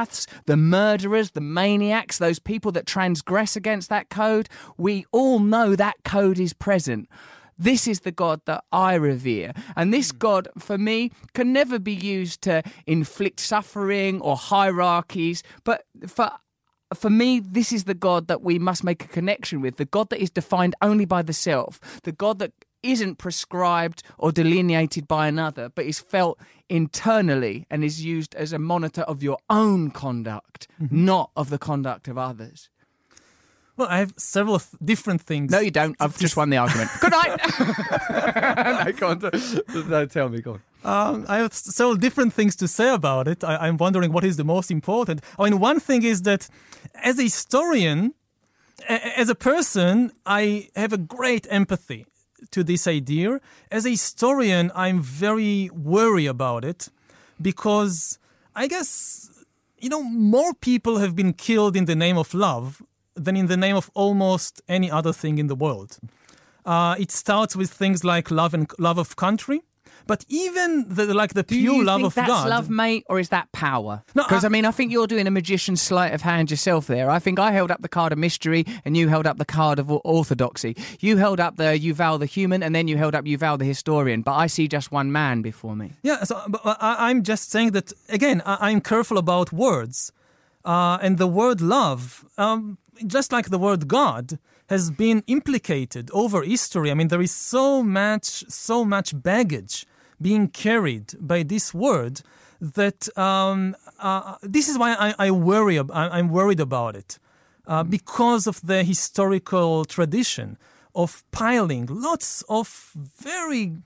[0.00, 5.76] psychopaths, the murderers, the maniacs, those people that transgress against that code, we all know
[5.76, 7.08] that code is present.
[7.58, 9.52] This is the God that I revere.
[9.76, 10.18] And this hmm.
[10.18, 16.30] God, for me, can never be used to inflict suffering or hierarchies, but for
[16.92, 20.10] for me, this is the God that we must make a connection with, the God
[20.10, 25.26] that is defined only by the self, the God that isn't prescribed or delineated by
[25.28, 26.38] another, but is felt
[26.68, 32.08] internally and is used as a monitor of your own conduct, not of the conduct
[32.08, 32.68] of others.
[33.76, 35.50] Well, I have several th- different things.
[35.52, 35.96] No, you don't.
[36.00, 36.90] I've just won the argument.
[37.00, 37.40] Good night.
[38.86, 39.88] no, go on.
[39.88, 40.60] No, tell me, go on.
[40.82, 43.42] Um, I have several different things to say about it.
[43.42, 45.22] I, I'm wondering what is the most important.
[45.38, 46.48] I mean, one thing is that
[46.94, 48.14] as a historian,
[48.88, 52.04] a- as a person, I have a great empathy
[52.52, 53.40] to this idea.
[53.70, 56.88] As a historian, I'm very worried about it
[57.40, 58.18] because
[58.54, 59.30] I guess,
[59.78, 62.82] you know, more people have been killed in the name of love
[63.14, 65.98] than in the name of almost any other thing in the world.
[66.64, 69.62] Uh, it starts with things like love and love of country.
[70.10, 73.28] But even the, like the pure you love of that's God, love, mate, or is
[73.28, 74.02] that power?
[74.16, 76.88] No, Because I, I- mean, I think you're doing a magician's sleight of hand yourself
[76.88, 77.08] there.
[77.08, 79.78] I think I held up the card of mystery, and you held up the card
[79.78, 80.76] of orthodoxy.
[80.98, 84.22] You held up the Yuval the human, and then you held up Yuval the historian.
[84.22, 85.92] But I see just one man before me.
[86.02, 88.42] Yeah, so I, I'm just saying that again.
[88.44, 90.10] I, I'm careful about words,
[90.64, 96.42] uh, and the word love, um, just like the word God, has been implicated over
[96.42, 96.90] history.
[96.90, 99.86] I mean, there is so much, so much baggage
[100.20, 102.22] being carried by this word
[102.60, 105.78] that um, uh, this is why I, I worry.
[105.78, 107.18] ab- I, I'm worried about it
[107.66, 110.58] uh, because of the historical tradition
[110.94, 113.76] of piling lots of very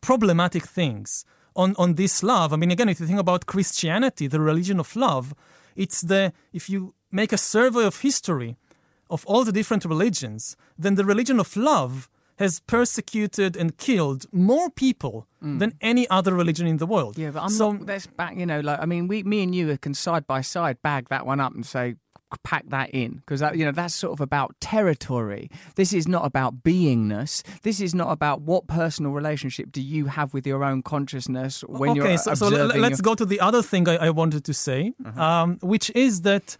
[0.00, 1.24] problematic things
[1.56, 2.52] on, on this love.
[2.52, 5.34] I mean, again, if you think about Christianity, the religion of love,
[5.76, 8.56] it's the, if you make a survey of history
[9.10, 12.08] of all the different religions, then the religion of love
[12.38, 17.14] has persecuted and killed more people than any other religion in the world.
[17.14, 17.18] Mm.
[17.18, 17.86] Yeah, but I'm so, not.
[17.86, 18.36] That's back.
[18.36, 21.26] You know, like I mean, we, me and you can side by side bag that
[21.26, 21.96] one up and say
[22.44, 26.26] pack that in because that you know that's sort of about territory this is not
[26.26, 30.82] about beingness this is not about what personal relationship do you have with your own
[30.82, 32.96] consciousness when okay, you're so, so let's your- Uh-huh.
[33.02, 36.58] go to the other thing I, I wanted to say, um, which is that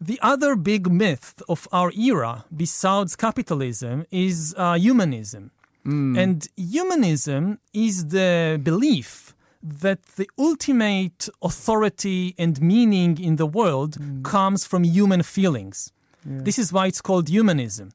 [0.00, 5.50] the other big myth of our era, besides capitalism, is uh, humanism.
[5.84, 6.16] Hmm.
[6.18, 14.22] And humanism is the belief that the ultimate authority and meaning in the world Hmm.
[14.22, 15.92] comes from human feelings.
[16.28, 17.90] This is why it's called humanism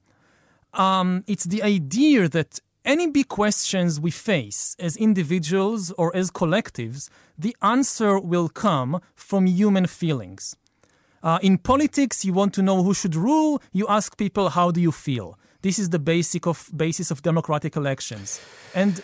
[0.74, 7.10] um, it's the idea that any big questions we face as individuals or as collectives,
[7.38, 10.56] the answer will come from human feelings.
[11.24, 13.62] Uh, in politics, you want to know who should rule.
[13.72, 17.76] You ask people, "How do you feel?" This is the basic of basis of democratic
[17.76, 18.40] elections.
[18.74, 19.02] And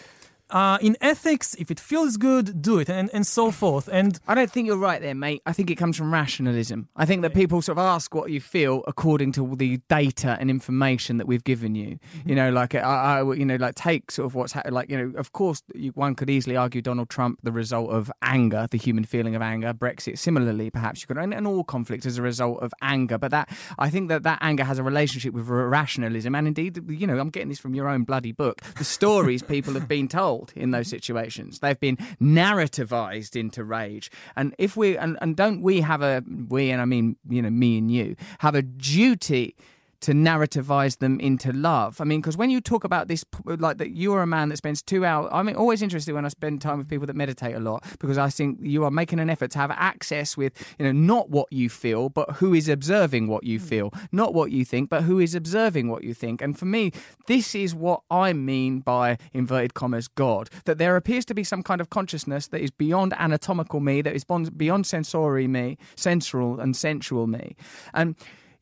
[0.49, 3.89] uh, in ethics, if it feels good, do it, and, and so forth.
[3.91, 5.41] And I don't think you're right there, mate.
[5.45, 6.87] I think it comes from rationalism.
[6.95, 10.49] I think that people sort of ask what you feel according to the data and
[10.49, 11.99] information that we've given you.
[12.25, 14.75] You know, like I, I you know, like take sort of what's happened.
[14.75, 18.11] Like you know, of course, you, one could easily argue Donald Trump the result of
[18.21, 19.73] anger, the human feeling of anger.
[19.73, 23.17] Brexit, similarly, perhaps you could, and, and all conflict as a result of anger.
[23.17, 27.07] But that I think that that anger has a relationship with rationalism, and indeed, you
[27.07, 28.61] know, I'm getting this from your own bloody book.
[28.77, 34.11] The stories people have been told in those situations, they've been narrativized into rage.
[34.35, 37.49] And if we and, and don't we have a we and I mean you know
[37.49, 39.55] me and you have a duty
[40.01, 41.99] to narrativize them into love.
[41.99, 44.57] I mean, because when you talk about this, like that, you are a man that
[44.57, 45.29] spends two hours.
[45.31, 48.29] I'm always interested when I spend time with people that meditate a lot because I
[48.29, 51.69] think you are making an effort to have access with, you know, not what you
[51.69, 53.63] feel, but who is observing what you mm.
[53.63, 56.41] feel, not what you think, but who is observing what you think.
[56.41, 56.91] And for me,
[57.25, 60.49] this is what I mean by inverted commas God.
[60.65, 64.15] That there appears to be some kind of consciousness that is beyond anatomical me, that
[64.15, 67.55] is beyond sensory me, sensual and sensual me,
[67.93, 68.15] and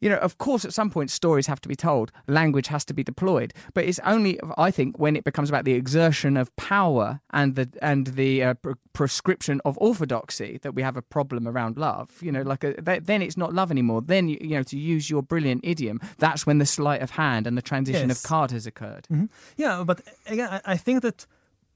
[0.06, 2.94] you know, of course, at some point, stories have to be told, language has to
[2.94, 3.56] be deployed.
[3.74, 7.68] But it's only, I think, when it becomes about the exertion of power and the
[7.82, 12.22] and the uh, pre- prescription of orthodoxy that we have a problem around love.
[12.22, 14.04] You know, like a, uh, then it's not love anymore.
[14.04, 17.48] Then you, you know, to use your brilliant idiom, that's when the sleight of hand
[17.48, 18.24] and the transition yes.
[18.24, 19.08] of card has occurred.
[19.12, 19.26] Mm-hmm.
[19.58, 21.26] Yeah, but again, I think that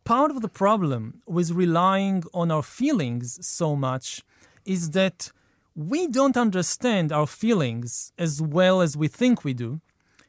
[0.03, 4.21] part of the problem with relying on our feelings so much
[4.65, 5.31] is that
[5.75, 9.81] we don't understand our feelings as well as we think we do.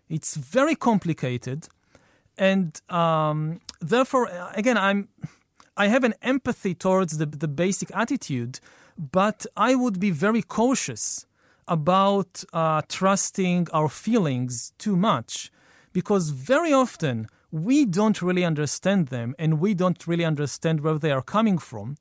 [0.08, 1.68] It's very complicated,
[2.36, 5.08] and um, therefore, again, I'm
[5.76, 8.60] I have an empathy towards the, the basic attitude,
[8.98, 11.26] but I would be very cautious
[11.66, 15.52] about uh, trusting our feelings too much,
[15.92, 21.12] because very often we don't really understand them, and we don't really understand where they
[21.12, 21.96] are coming from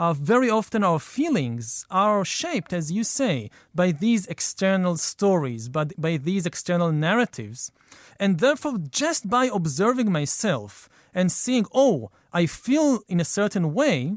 [0.00, 5.92] uh, very often our feelings are shaped, as you say, by these external stories, but
[6.00, 7.70] by these external narratives.
[8.18, 14.14] And therefore, just by observing myself and seeing, oh, I feel in a certain way,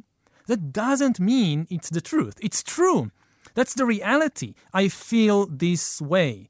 [0.48, 2.36] that doesn't mean it's the truth.
[2.42, 3.12] It's true.
[3.54, 4.54] That's the reality.
[4.74, 6.50] I feel this way.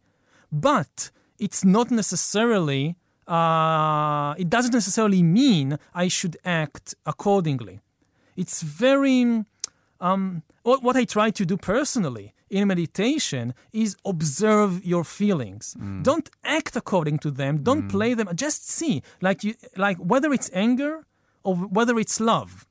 [0.51, 1.09] But
[1.39, 7.79] it's not necessarily, uh, it doesn't necessarily mean I should act accordingly.
[8.35, 9.45] It's very.
[9.99, 15.75] Um, what I try to do personally in meditation is observe your feelings.
[15.79, 16.03] Mm.
[16.03, 17.63] Don't act according to them.
[17.63, 17.89] Don't mm.
[17.89, 18.29] play them.
[18.35, 21.05] Just see, like you, like whether it's anger
[21.43, 22.65] or whether it's love.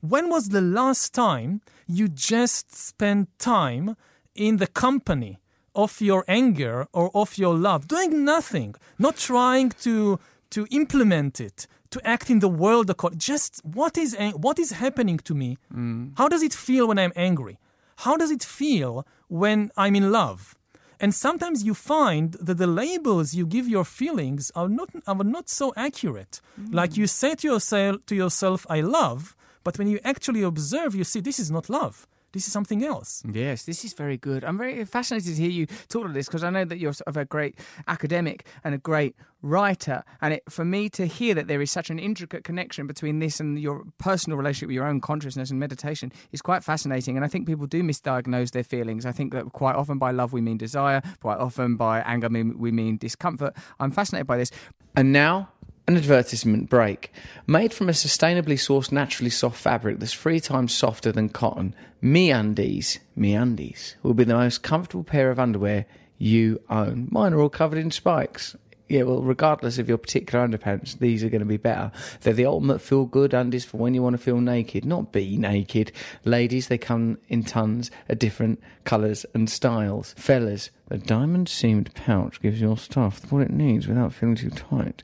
[0.00, 3.96] When was the last time you just spent time
[4.34, 5.38] in the company
[5.74, 10.18] of your anger or of your love, doing nothing, not trying to
[10.50, 14.16] to implement it, to act in the world according just what is
[14.46, 15.56] what is happening to me?
[15.74, 16.12] Mm.
[16.16, 17.58] how does it feel when i'm angry?
[18.04, 20.54] How does it feel when i'm in love?
[21.00, 25.48] And sometimes you find that the labels you give your feelings are not are not
[25.48, 26.40] so accurate.
[26.60, 26.74] Mm.
[26.74, 29.34] like you say to yourself to yourself i love
[29.64, 33.22] but when you actually observe you see this is not love this is something else.
[33.30, 34.44] Yes, this is very good.
[34.44, 37.08] I'm very fascinated to hear you talk about this because I know that you're sort
[37.08, 40.02] of a great academic and a great writer.
[40.20, 43.40] And it, for me to hear that there is such an intricate connection between this
[43.40, 47.16] and your personal relationship with your own consciousness and meditation is quite fascinating.
[47.16, 49.06] And I think people do misdiagnose their feelings.
[49.06, 52.70] I think that quite often by love we mean desire, quite often by anger we
[52.72, 53.56] mean discomfort.
[53.80, 54.50] I'm fascinated by this.
[54.96, 55.50] And now
[55.88, 57.10] an advertisement break.
[57.46, 62.98] Made from a sustainably sourced, naturally soft fabric that's three times softer than cotton, MeUndies,
[63.18, 65.86] MeUndies will be the most comfortable pair of underwear
[66.18, 67.08] you own.
[67.10, 68.54] Mine are all covered in spikes
[68.88, 71.92] yeah, well, regardless of your particular underpants, these are going to be better.
[72.22, 75.36] They're the ultimate feel good undies for when you want to feel naked, not be
[75.36, 75.92] naked.
[76.24, 80.14] Ladies, they come in tons of different colours and styles.
[80.16, 85.02] Fellas, the diamond seamed pouch gives your stuff what it needs without feeling too tight.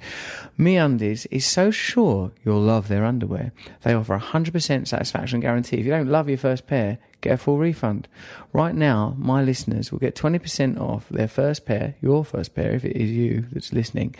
[0.58, 3.52] MeUndies is so sure you'll love their underwear.
[3.82, 5.76] They offer a 100% satisfaction guarantee.
[5.76, 8.06] If you don't love your first pair, get a full refund.
[8.52, 12.84] Right now, my listeners will get 20% off their first pair, your first pair, if
[12.84, 14.14] it is you that's listening,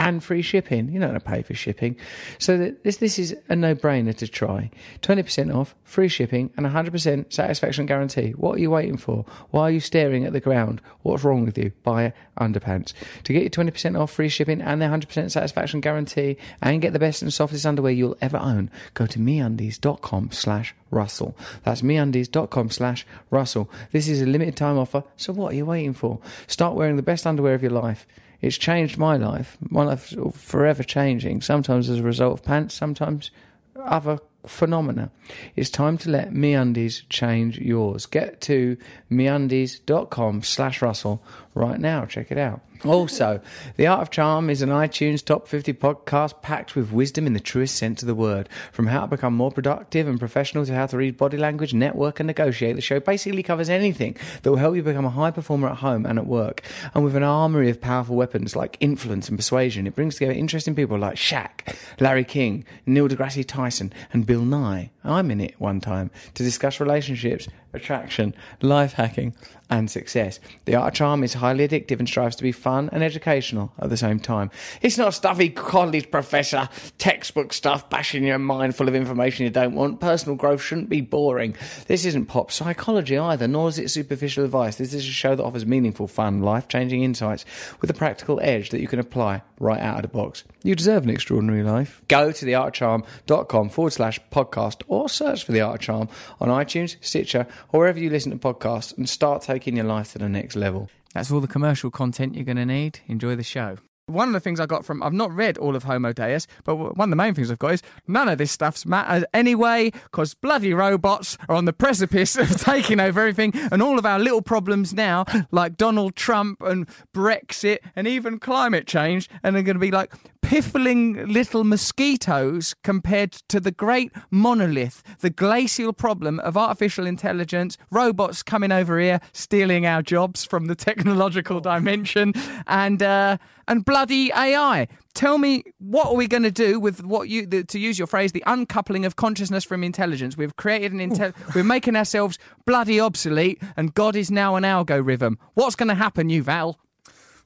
[0.00, 0.88] and free shipping.
[0.88, 1.94] You're not going to pay for shipping.
[2.38, 4.70] So this, this is a no brainer to try.
[5.02, 8.30] 20% off, free shipping, and 100% satisfaction guarantee.
[8.30, 9.26] What are you waiting for?
[9.50, 10.80] Why are you staring at the ground?
[11.02, 11.72] What's wrong with you?
[11.84, 12.94] Buy underpants.
[13.24, 16.98] To get your 20% off, free shipping, and their 100% satisfaction guarantee, and get the
[16.98, 21.36] best and softest underwear you'll ever own, go to meundies.com slash Russell.
[21.62, 23.70] That's meundies.com slash Russell.
[23.92, 26.20] This is a limited time offer, so what are you waiting for?
[26.46, 28.06] Start wearing the best underwear of your life.
[28.40, 29.58] It's changed my life.
[29.68, 31.42] My life forever changing.
[31.42, 33.30] Sometimes as a result of pants, sometimes
[33.76, 35.10] other phenomena.
[35.56, 38.06] It's time to let MeUndies change yours.
[38.06, 38.76] Get to
[39.10, 41.22] meundies.com slash Russell
[41.54, 42.04] right now.
[42.04, 42.60] Check it out.
[42.84, 43.40] Also,
[43.76, 47.40] The Art of Charm is an iTunes top 50 podcast packed with wisdom in the
[47.40, 48.48] truest sense of the word.
[48.72, 52.20] From how to become more productive and professional to how to read body language, network,
[52.20, 55.68] and negotiate, the show basically covers anything that will help you become a high performer
[55.68, 56.62] at home and at work.
[56.94, 60.74] And with an armory of powerful weapons like influence and persuasion, it brings together interesting
[60.74, 64.90] people like Shaq, Larry King, Neil deGrasse Tyson, and Bill Nye.
[65.04, 69.34] I'm in it one time to discuss relationships attraction, life hacking,
[69.70, 70.40] and success.
[70.64, 73.88] The Art of Charm is highly addictive and strives to be fun and educational at
[73.88, 74.50] the same time.
[74.82, 76.68] It's not stuffy college professor
[76.98, 80.00] textbook stuff bashing your mind full of information you don't want.
[80.00, 81.54] Personal growth shouldn't be boring.
[81.86, 84.76] This isn't pop psychology either, nor is it superficial advice.
[84.76, 87.44] This is a show that offers meaningful, fun, life changing insights
[87.80, 90.44] with a practical edge that you can apply right out of the box.
[90.64, 92.02] You deserve an extraordinary life.
[92.08, 96.08] Go to theartcharm.com forward slash podcast or search for The Art of Charm
[96.40, 100.18] on iTunes, Stitcher, or wherever you listen to podcasts and start taking your life to
[100.18, 100.88] the next level.
[101.14, 103.00] That's all the commercial content you're going to need.
[103.06, 103.78] Enjoy the show.
[104.06, 106.74] One of the things I got from, I've not read all of Homo Deus, but
[106.74, 110.34] one of the main things I've got is none of this stuff's matters anyway, because
[110.34, 114.42] bloody robots are on the precipice of taking over everything, and all of our little
[114.42, 119.80] problems now, like Donald Trump and Brexit and even climate change, and they're going to
[119.80, 120.12] be like
[120.50, 128.42] piffling little mosquitoes compared to the great monolith, the glacial problem of artificial intelligence, robots
[128.42, 132.32] coming over here, stealing our jobs from the technological dimension,
[132.66, 133.36] and uh,
[133.68, 134.88] and bloody AI.
[135.14, 138.08] Tell me, what are we going to do with what you, the, to use your
[138.08, 140.36] phrase, the uncoupling of consciousness from intelligence?
[140.36, 145.38] We've created an intel, we're making ourselves bloody obsolete, and God is now an algorithm.
[145.54, 146.74] What's going to happen, Yuval?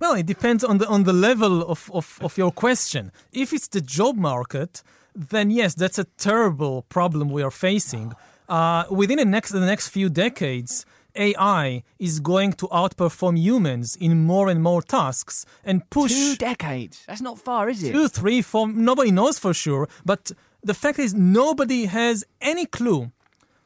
[0.00, 3.12] Well, it depends on the on the level of, of, of your question.
[3.32, 4.82] If it's the job market,
[5.14, 8.12] then yes, that's a terrible problem we are facing.
[8.48, 10.84] Uh, within the next the next few decades,
[11.16, 17.04] AI is going to outperform humans in more and more tasks and push Two decades.
[17.06, 17.92] That's not far, is it?
[17.92, 18.68] two, three, four.
[18.68, 20.32] Nobody knows for sure, but
[20.62, 23.10] the fact is nobody has any clue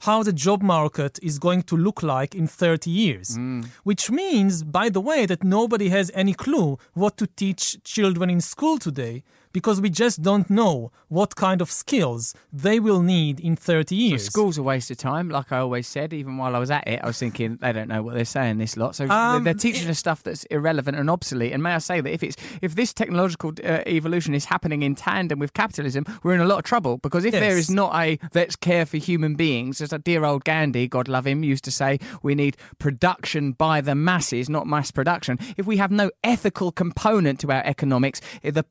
[0.01, 3.37] how the job market is going to look like in 30 years.
[3.37, 3.67] Mm.
[3.85, 8.41] Which means, by the way, that nobody has any clue what to teach children in
[8.41, 9.23] school today
[9.53, 14.27] because we just don't know what kind of skills they will need in 30 years.
[14.27, 16.13] School's a waste of time, like I always said.
[16.13, 18.59] Even while I was at it, I was thinking they don't know what they're saying.
[18.59, 21.53] This lot, so Um, they're teaching us stuff that's irrelevant and obsolete.
[21.53, 24.95] And may I say that if it's if this technological uh, evolution is happening in
[24.95, 26.99] tandem with capitalism, we're in a lot of trouble.
[26.99, 27.69] Because if there Yes.
[27.69, 31.27] is not a let's care for human beings, as a dear old Gandhi, God love
[31.27, 35.39] him, used to say, we need production by the masses, not mass production.
[35.57, 38.63] If we have no ethical component to our economics, eh, the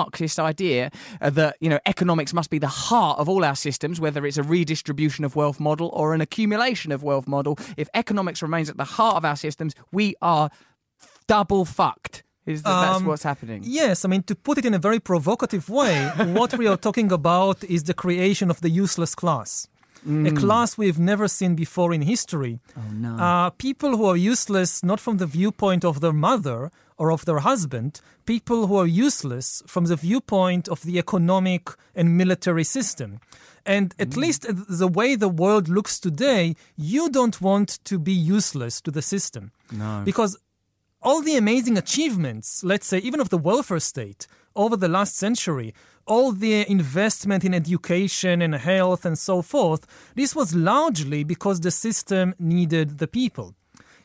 [0.00, 0.90] post-Marxist idea
[1.20, 4.38] uh, that you know economics must be the heart of all our systems, whether it's
[4.38, 7.58] a redistribution of wealth model or an accumulation of wealth model.
[7.76, 10.50] If economics remains at the heart of our systems, we are
[11.26, 12.22] double fucked.
[12.46, 13.62] Is that, that's Um, what's happening?
[13.64, 16.08] Yes, I mean, to put it in a very provocative way,
[16.40, 19.68] what we are talking about is the creation of the useless class.
[20.06, 22.60] A class we've never seen before in history.
[22.76, 23.16] Oh no.
[23.16, 27.40] Uh, people who are useless not from the viewpoint of their mother or of their
[27.40, 33.20] husband, people who are useless from the viewpoint of the economic and military system.
[33.66, 38.80] And at least the way the world looks today, you don't want to be useless
[38.82, 39.52] to the system.
[39.70, 40.02] No.
[40.04, 40.38] Because
[41.02, 44.26] all the amazing achievements, let's say, even of the welfare state
[44.56, 45.74] over the last century,
[46.10, 49.86] all the investment in education and health and so forth,
[50.16, 53.54] this was largely because the system needed the people.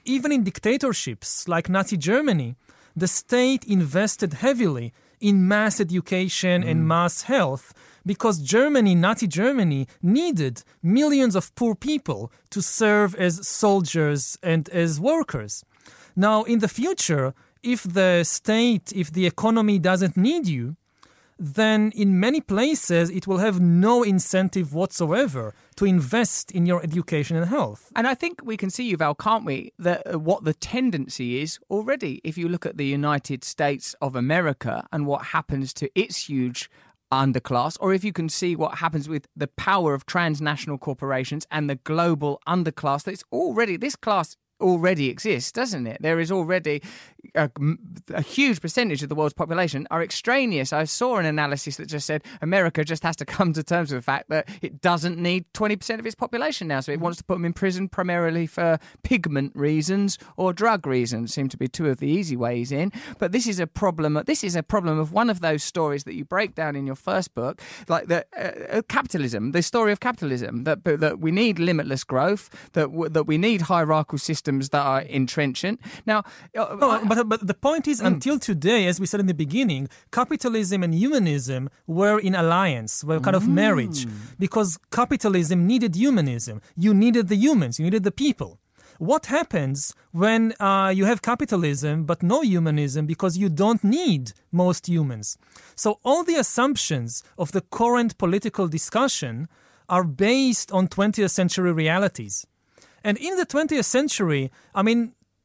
[0.06, 2.56] Even in dictatorships like Nazi Germany,
[2.96, 6.86] the state invested heavily in mass education and mm.
[6.86, 7.74] mass health
[8.06, 15.00] because Germany, Nazi Germany, needed millions of poor people to serve as soldiers and as
[15.00, 15.66] workers.
[16.16, 17.34] Now, in the future,
[17.64, 20.76] if the state, if the economy doesn't need you,
[21.38, 27.36] then in many places it will have no incentive whatsoever to invest in your education
[27.36, 27.92] and health.
[27.96, 31.60] And I think we can see, Yuval, can't we, that uh, what the tendency is
[31.70, 32.22] already.
[32.24, 36.70] If you look at the United States of America and what happens to its huge
[37.12, 41.70] underclass, or if you can see what happens with the power of transnational corporations and
[41.70, 45.98] the global underclass, that's already, this class already exists, doesn't it?
[46.02, 46.82] There is already
[47.34, 47.50] a,
[48.14, 50.72] a, huge percentage of the world's population are extraneous.
[50.72, 54.00] I saw an analysis that just said America just has to come to terms with
[54.00, 56.80] the fact that it doesn't need 20% of its population now.
[56.80, 61.34] So it wants to put them in prison primarily for pigment reasons or drug reasons,
[61.34, 62.92] seem to be two of the easy ways in.
[63.20, 64.22] But this is a problem.
[64.26, 66.96] This is a problem of one of those stories that you break down in your
[66.96, 72.04] first book, like the uh, capitalism, the story of capitalism, that, that we need limitless
[72.04, 75.80] growth, that, that we need hierarchical systems that are entrenchant.
[76.06, 76.20] Now,
[76.58, 79.90] uh, No, but, but the point is, until today, as we said in the beginning,
[80.12, 84.06] capitalism and humanism were in alliance, were kind of marriage,
[84.40, 86.62] because capitalism needed humanism.
[86.76, 88.60] You needed the humans, you needed the people.
[88.98, 94.88] What happens when uh, you have capitalism but no humanism because you don't need most
[94.88, 95.38] humans?
[95.76, 99.50] So, all the assumptions of the current political discussion
[99.90, 102.48] are based on 20th century realities.
[103.08, 104.44] And in the 20th century,
[104.74, 105.00] I mean,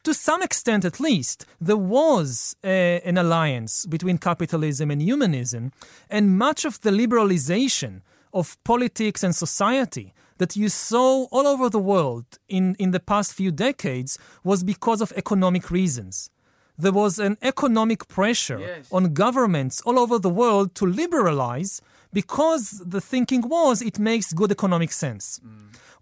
[0.05, 1.39] to some extent at least,
[1.69, 5.65] there was a, an alliance between capitalism and humanism,
[6.09, 7.93] and much of the liberalization
[8.33, 13.35] of politics and society that you saw all over the world in, in the past
[13.35, 16.31] few decades was because of economic reasons.
[16.79, 18.87] There was an economic pressure Yes.
[18.91, 21.83] on governments all over the world to liberalize
[22.13, 25.41] because the thinking was it makes good economic sense.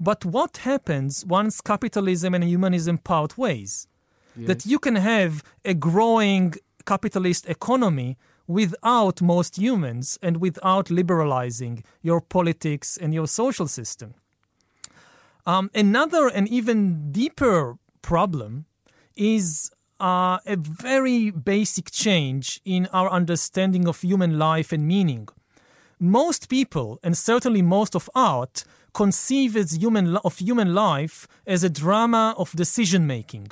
[0.01, 3.89] But what happens once capitalism and humanism part ways?
[4.47, 6.55] That you can have a growing
[6.87, 14.15] capitalist economy without most humans and without liberalizing your politics and your social system.
[15.45, 18.67] Um, another and even deeper problem
[19.17, 25.29] is uh, a very basic change in our understanding of human life and meaning.
[26.01, 31.71] Most people, and certainly most of art, conceive as human of human life as a
[31.71, 33.49] drama of decision making.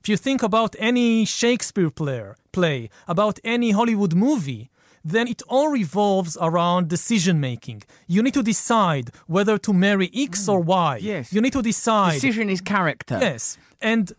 [0.00, 4.70] If you think about any Shakespeare player, play, about any Hollywood movie,
[5.04, 7.82] then it all revolves around decision making.
[8.06, 10.98] You need to decide whether to marry X or Y.
[11.00, 11.32] Yes.
[11.32, 12.14] You need to decide.
[12.14, 13.18] Decision is character.
[13.20, 13.56] Yes.
[13.80, 14.12] And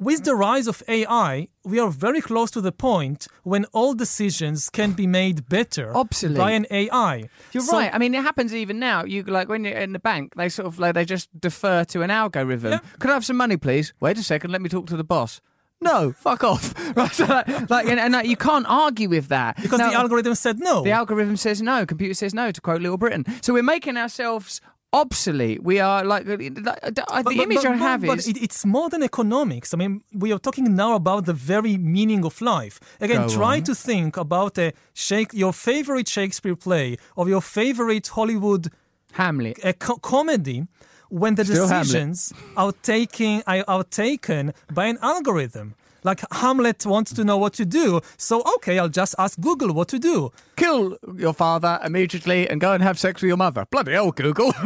[0.00, 4.68] with the rise of AI, we are very close to the point when all decisions
[4.70, 5.92] can be made better
[6.36, 7.28] by an AI.
[7.52, 7.90] You're So- right.
[7.94, 9.04] I mean, it happens even now.
[9.04, 12.02] You like when you're in the bank, they sort of like they just defer to
[12.02, 12.72] an algorithm.
[12.72, 12.78] Yeah.
[12.98, 13.92] Could I have some money, please?
[14.00, 14.50] Wait a second.
[14.50, 15.40] Let me talk to the boss.
[15.82, 16.74] No, fuck off.
[16.96, 19.96] Right, so like, like, and, and like, you can't argue with that Because Now, the
[19.96, 20.82] algorithm said no.
[20.82, 21.86] the algorithm says no.
[21.86, 22.50] Computer says no.
[22.50, 23.24] To quote Little Britain.
[23.42, 24.60] So we're making ourselves
[24.92, 25.62] obsolete.
[25.62, 28.88] We are like uh, the, the, the image I have but is it, it's more
[28.90, 29.72] than economics.
[29.74, 32.80] I mean, we are talking now about the very meaning of life.
[33.00, 33.62] Again, Go try on.
[33.64, 38.68] to think about a Shake, your favorite Shakespeare play or your favorite Hollywood
[39.12, 39.58] Hamlet.
[39.64, 40.66] a co- comedy
[41.08, 41.86] when the Still Hamlet.
[41.86, 45.74] decisions are taking are taken by an algorithm.
[46.04, 49.88] Like Hamlet wants to know what to do, so okay, I'll just ask Google what
[49.88, 50.32] to do.
[50.56, 53.66] Kill your father immediately and go and have sex with your mother.
[53.70, 54.52] Bloody hell, Google.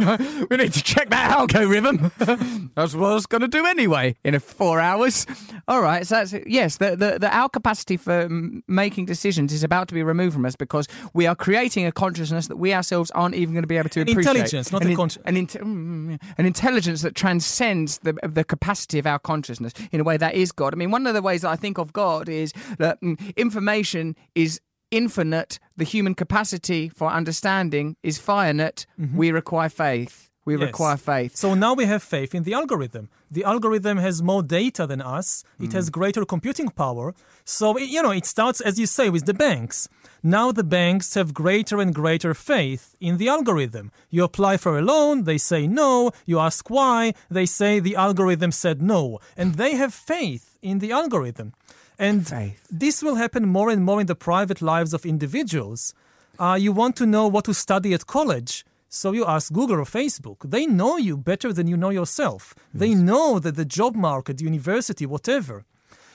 [0.49, 2.11] we need to check that algorithm.
[2.75, 5.25] that's what I was going to do anyway in a four hours.
[5.67, 6.77] All right, so that's yes.
[6.77, 10.45] The, the, the our capacity for mm, making decisions is about to be removed from
[10.45, 13.77] us because we are creating a consciousness that we ourselves aren't even going to be
[13.77, 14.27] able to appreciate.
[14.27, 18.43] intelligence, not an a in- an, inte- mm, mm, an intelligence that transcends the the
[18.43, 20.73] capacity of our consciousness in a way that is God.
[20.73, 22.49] I mean, one of the ways that I think of God is
[22.83, 23.15] that mm,
[23.45, 24.51] information is
[24.91, 25.59] infinite.
[25.77, 28.85] The human capacity for understanding is finite.
[29.21, 30.15] We require faith.
[30.47, 30.61] We Mm-hmm.
[30.61, 30.67] Yes.
[30.73, 31.35] require faith.
[31.35, 33.09] So now we have faith in the algorithm.
[33.31, 35.43] The algorithm has more data than us.
[35.59, 37.15] It has greater computing power.
[37.43, 39.77] So it- you know, it starts as you say with the banks.
[40.21, 43.85] Now the banks have greater and greater faith in the algorithm.
[44.11, 46.11] You apply for a loan, they say no.
[46.27, 49.01] You ask why, they say the algorithm said no,
[49.35, 51.53] and they have faith in the algorithm.
[51.97, 52.67] And Faith.
[52.69, 55.93] this will happen more and more in the private lives of individuals.
[56.37, 58.65] Uh, you want to know what to study at college.
[58.89, 60.49] So you ask Google or Facebook.
[60.49, 62.55] They know you better than you know yourself.
[62.73, 65.65] They know that the job market, university, whatever.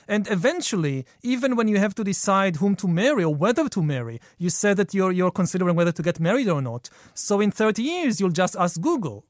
[0.07, 4.19] And eventually, even when you have to decide whom to marry or whether to marry,
[4.37, 6.89] you said that you're, you're considering whether to get married or not.
[7.13, 9.25] So in 30 years, you'll just ask Google.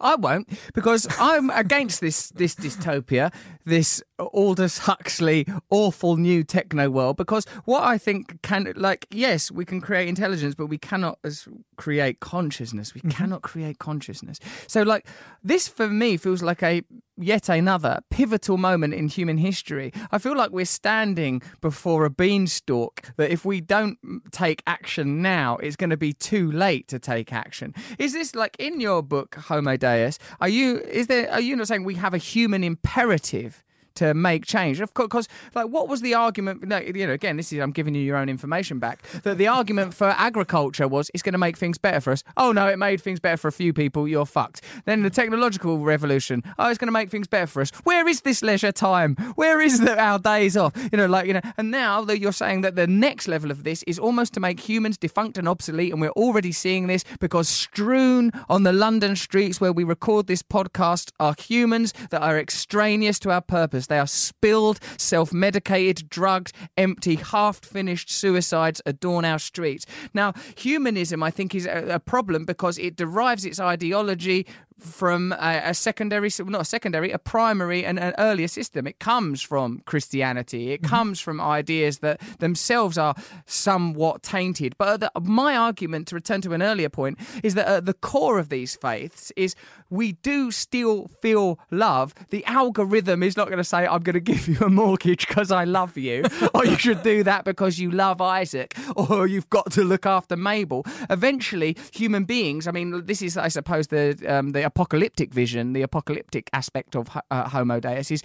[0.00, 3.32] I won't because I'm against this this dystopia,
[3.64, 7.16] this Aldous Huxley awful new techno world.
[7.16, 11.48] Because what I think can like yes, we can create intelligence, but we cannot as
[11.76, 12.94] create consciousness.
[12.94, 13.10] We mm-hmm.
[13.10, 14.38] cannot create consciousness.
[14.66, 15.06] So like
[15.42, 16.82] this for me feels like a
[17.20, 19.92] yet another pivotal moment in human history.
[20.12, 23.98] I feel like we're standing before a beanstalk that if we don't
[24.30, 27.74] take action now, it's going to be too late to take action.
[27.98, 30.18] Is this like in your book Homo Deus?
[30.40, 33.64] Are you is there are you not saying we have a human imperative?
[33.98, 36.62] To make change, of course, like, what was the argument?
[36.62, 39.02] No, you know, again, this is I'm giving you your own information back.
[39.24, 42.22] That the argument for agriculture was it's going to make things better for us.
[42.36, 44.06] Oh no, it made things better for a few people.
[44.06, 44.62] You're fucked.
[44.84, 46.44] Then the technological revolution.
[46.58, 47.70] Oh, it's going to make things better for us.
[47.82, 49.16] Where is this leisure time?
[49.34, 50.72] Where is the, our days off?
[50.92, 51.40] You know, like you know.
[51.56, 54.60] And now that you're saying that the next level of this is almost to make
[54.60, 59.60] humans defunct and obsolete, and we're already seeing this because strewn on the London streets
[59.60, 63.87] where we record this podcast are humans that are extraneous to our purpose.
[63.88, 69.86] They are spilled, self medicated, drugged, empty, half finished suicides adorn our streets.
[70.14, 74.46] Now, humanism, I think, is a, a problem because it derives its ideology
[74.78, 78.86] from a, a secondary, not a secondary, a primary and an earlier system.
[78.86, 80.72] It comes from Christianity.
[80.72, 83.14] It comes from ideas that themselves are
[83.46, 84.76] somewhat tainted.
[84.78, 88.38] But the, my argument, to return to an earlier point, is that at the core
[88.38, 89.54] of these faiths is
[89.90, 92.14] we do still feel love.
[92.30, 95.50] The algorithm is not going to say, I'm going to give you a mortgage because
[95.50, 96.24] I love you,
[96.54, 100.36] or you should do that because you love Isaac, or you've got to look after
[100.36, 100.84] Mabel.
[101.10, 105.82] Eventually, human beings, I mean, this is, I suppose, the, um, the apocalyptic vision, the
[105.90, 108.22] apocalyptic aspect of uh, Homo Deus is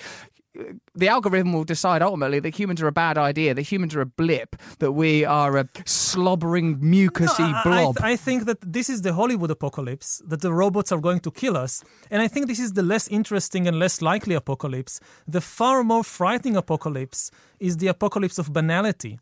[1.03, 4.11] the algorithm will decide ultimately that humans are a bad idea, that humans are a
[4.21, 7.97] blip, that we are a slobbering, mucusy No, I- blob.
[8.01, 11.31] I, I think that this is the Hollywood apocalypse, that the robots are going to
[11.31, 11.73] kill us.
[12.11, 14.93] And I think this is the less interesting and less likely apocalypse.
[15.35, 19.13] The far more frightening apocalypse is the apocalypse of banality.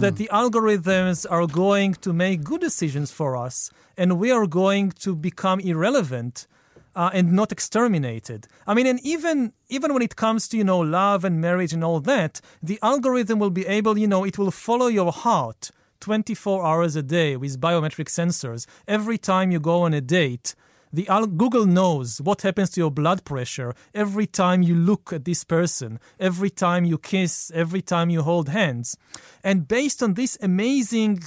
[0.00, 4.92] That the algorithms are going to make good decisions for us, and we are going
[5.04, 6.46] to become irrelevant
[6.94, 8.46] uh, and not exterminated.
[8.66, 11.84] I mean, and even even when it comes to you know love and marriage and
[11.84, 16.64] all that, the algorithm will be able, you know, it will follow your heart 24
[16.66, 18.66] hours a day with biometric sensors.
[18.86, 20.54] Every time you go on a date,
[20.92, 21.04] the
[21.36, 26.00] Google knows what happens to your blood pressure every time you look at this person,
[26.18, 28.96] every time you kiss, every time you hold hands.
[29.44, 31.20] And based on this amazing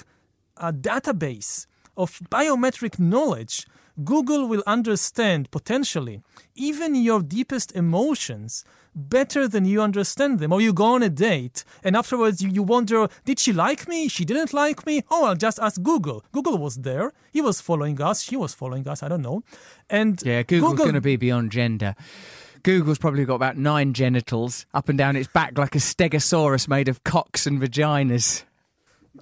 [0.58, 3.68] uh, database of biometric knowledge,
[4.04, 6.22] Google will understand potentially
[6.56, 8.64] even your deepest emotions
[8.96, 10.52] better than you understand them.
[10.54, 14.08] Or you go on a date and afterwards you, you wonder, did she like me?
[14.08, 15.04] She didn't like me?
[15.10, 16.24] Oh, I'll just ask Google.
[16.32, 17.14] Google was there.
[17.32, 18.22] He was following us.
[18.22, 19.02] She was following us.
[19.04, 19.44] I don't know.
[19.90, 21.96] And Yeah, Google's Google- going to be beyond gender.
[22.64, 26.88] Google's probably got about nine genitals up and down its back like a stegosaurus made
[26.88, 28.44] of cocks and vaginas.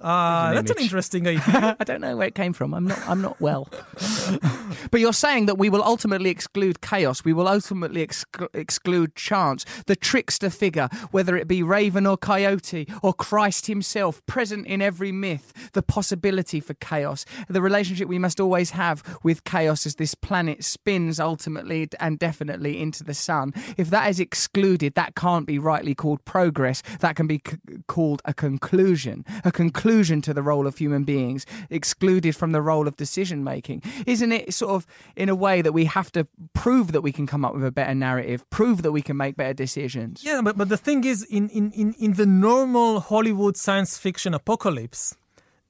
[0.00, 1.76] Ah, that's an interesting idea.
[1.78, 2.72] I don't know where it came from.
[2.74, 2.98] I'm not.
[3.08, 3.68] I'm not well.
[4.90, 7.24] but you're saying that we will ultimately exclude chaos.
[7.24, 9.64] We will ultimately exclu- exclude chance.
[9.86, 15.10] The trickster figure, whether it be Raven or Coyote or Christ himself, present in every
[15.10, 15.52] myth.
[15.72, 17.24] The possibility for chaos.
[17.48, 22.80] The relationship we must always have with chaos as this planet spins ultimately and definitely
[22.80, 23.52] into the sun.
[23.76, 26.82] If that is excluded, that can't be rightly called progress.
[27.00, 27.56] That can be c-
[27.88, 29.24] called a conclusion.
[29.44, 33.82] A conclusion to the role of human beings, excluded from the role of decision making.
[34.06, 37.26] Isn't it sort of in a way that we have to prove that we can
[37.26, 40.22] come up with a better narrative, prove that we can make better decisions?
[40.24, 44.34] Yeah, but, but the thing is, in, in, in, in the normal Hollywood science fiction
[44.34, 45.16] apocalypse,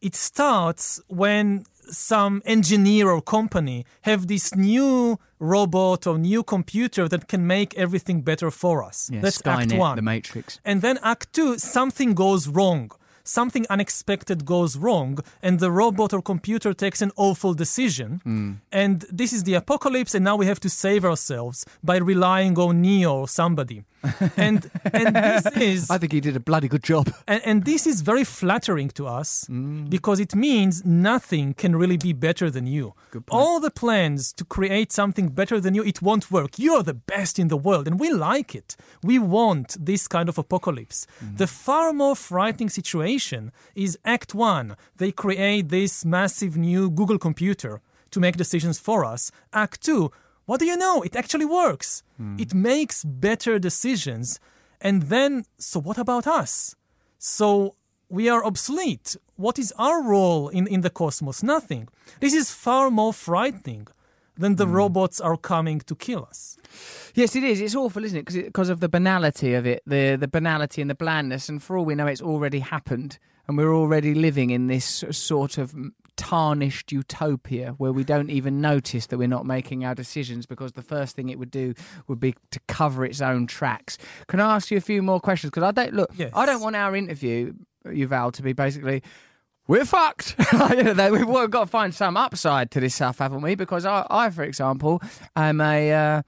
[0.00, 7.28] it starts when some engineer or company have this new robot or new computer that
[7.28, 9.10] can make everything better for us.
[9.12, 9.96] Yeah, That's Skynet, Act One.
[9.96, 10.60] the Matrix.
[10.64, 12.90] And then Act Two, something goes wrong.
[13.30, 18.20] Something unexpected goes wrong, and the robot or computer takes an awful decision.
[18.24, 18.52] Hmm.
[18.72, 22.82] And this is the apocalypse, and now we have to save ourselves by relying on
[22.82, 23.84] Neo or somebody.
[24.36, 27.12] and and this is I think he did a bloody good job.
[27.28, 29.88] and, and this is very flattering to us Mm.
[29.90, 32.94] because it means nothing can really be better than you.
[33.30, 36.58] All the plans to create something better than you, it won't work.
[36.58, 38.76] You're the best in the world, and we like it.
[39.02, 41.06] We want this kind of apocalypse.
[41.24, 41.36] Mm.
[41.38, 44.76] The far more frightening situation is Act One.
[44.96, 47.80] They create this massive new Google computer
[48.12, 49.30] to make decisions for us.
[49.52, 50.10] Act Two,
[50.50, 51.00] what do you know?
[51.02, 52.02] It actually works.
[52.16, 52.34] Hmm.
[52.36, 54.40] It makes better decisions.
[54.80, 56.74] And then, so what about us?
[57.18, 57.76] So
[58.08, 59.16] we are obsolete.
[59.36, 61.44] What is our role in, in the cosmos?
[61.44, 61.86] Nothing.
[62.18, 63.86] This is far more frightening
[64.36, 64.72] than the hmm.
[64.72, 66.56] robots are coming to kill us.
[67.14, 67.60] Yes, it is.
[67.60, 68.46] It's awful, isn't it?
[68.46, 71.48] Because of the banality of it, the the banality and the blandness.
[71.48, 75.58] And for all we know, it's already happened, and we're already living in this sort
[75.58, 75.74] of
[76.20, 80.82] tarnished utopia where we don't even notice that we're not making our decisions because the
[80.82, 81.72] first thing it would do
[82.08, 83.96] would be to cover its own tracks.
[84.28, 85.50] Can I ask you a few more questions?
[85.50, 86.10] Because I don't look.
[86.14, 86.30] Yes.
[86.34, 87.54] I don't want our interview,
[87.86, 89.02] Yuval, to be basically.
[89.66, 90.34] We're fucked.
[90.70, 93.54] you know, we've got to find some upside to this stuff, haven't we?
[93.54, 95.00] Because I, I for example,
[95.36, 96.22] am a uh,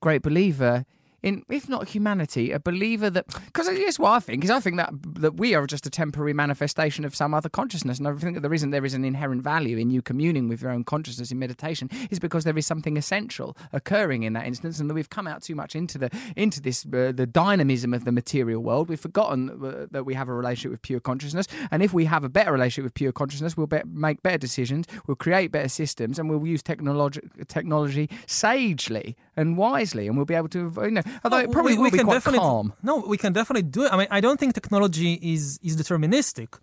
[0.00, 0.84] great believer
[1.24, 4.76] in, if not humanity, a believer that because here's what I think is I think
[4.76, 8.34] that that we are just a temporary manifestation of some other consciousness, and I think
[8.34, 11.32] that the reason there is an inherent value in you communing with your own consciousness
[11.32, 15.08] in meditation is because there is something essential occurring in that instance, and that we've
[15.08, 18.90] come out too much into the into this uh, the dynamism of the material world.
[18.90, 22.24] We've forgotten uh, that we have a relationship with pure consciousness, and if we have
[22.24, 26.18] a better relationship with pure consciousness, we'll be- make better decisions, we'll create better systems,
[26.18, 31.02] and we'll use technology technology sagely and wisely, and we'll be able to you know.
[31.24, 32.72] Although it probably we, will we be can quite definitely, calm.
[32.82, 33.92] No, we can definitely do it.
[33.92, 36.58] I mean, I don't think technology is is deterministic.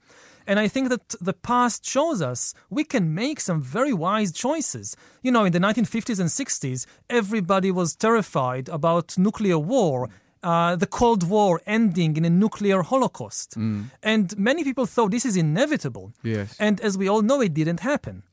[0.47, 4.95] And I think that the past shows us we can make some very wise choices.
[5.21, 10.09] You know, in the 1950s and 60s, everybody was terrified about nuclear war.
[10.43, 13.55] Uh, the Cold War ending in a nuclear holocaust.
[14.01, 16.13] And many people thought this is inevitable.
[16.23, 16.55] Yes.
[16.59, 18.23] And as we all know, it didn't happen.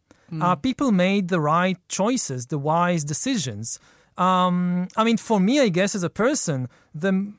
[0.40, 3.78] Uh, people made the right choices, the wise decisions.
[4.18, 7.32] Um, I mean, for me, I guess as a person, the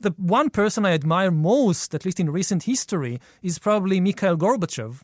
[0.00, 5.02] the one person I admire most, at least in recent history, is probably Mikhail Gorbachev.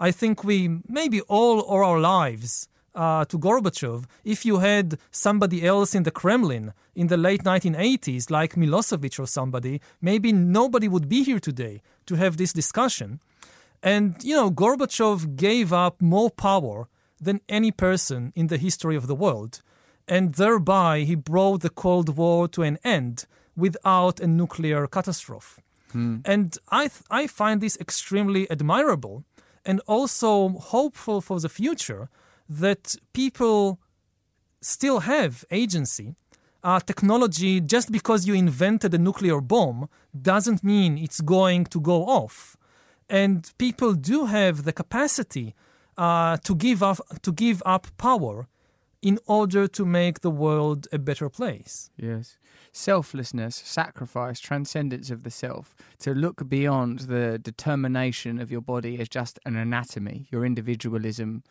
[0.00, 4.04] I think we maybe all owe our lives uh, to Gorbachev.
[4.24, 9.26] If you had somebody else in the Kremlin in the late 1980s, like Milosevic or
[9.26, 13.20] somebody, maybe nobody would be here today to have this discussion.
[13.82, 16.88] And, you know, Gorbachev gave up more power
[17.20, 19.62] than any person in the history of the world.
[20.14, 23.16] And thereby, he brought the Cold War to an end
[23.64, 25.62] without a nuclear catastrophe.
[26.34, 26.48] And
[26.82, 29.16] I, th- I find this extremely admirable
[29.68, 30.32] and also
[30.74, 32.02] hopeful for the future
[32.64, 32.84] that
[33.20, 33.78] people
[34.60, 36.08] still have agency.
[36.62, 39.88] Uh, technology, just because you invented a nuclear bomb,
[40.30, 42.56] doesn't mean it's going to go off.
[43.08, 45.54] And people do have the capacity
[45.96, 48.46] uh, to give up to give up power
[49.02, 51.90] in order to make the world a better place.
[51.96, 52.38] Yes.
[52.72, 59.08] Selflessness, sacrifice, transcendence of the self, to look beyond the determination of your body as
[59.08, 61.42] just an anatomy, your individualism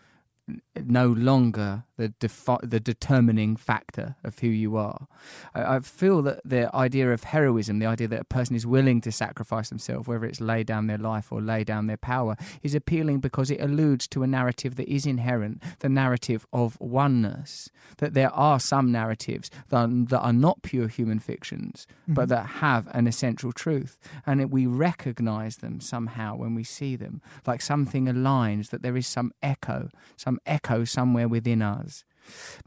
[0.84, 5.08] no longer the defi- the determining factor of who you are.
[5.54, 9.02] I, I feel that the idea of heroism, the idea that a person is willing
[9.02, 12.76] to sacrifice themselves, whether it's lay down their life or lay down their power, is
[12.76, 17.70] appealing because it alludes to a narrative that is inherent, the narrative of oneness.
[17.98, 22.30] That there are some narratives that are, that are not pure human fictions, but mm-hmm.
[22.30, 27.62] that have an essential truth, and we recognize them somehow when we see them, like
[27.62, 32.04] something aligns, that there is some echo, some echo somewhere within us.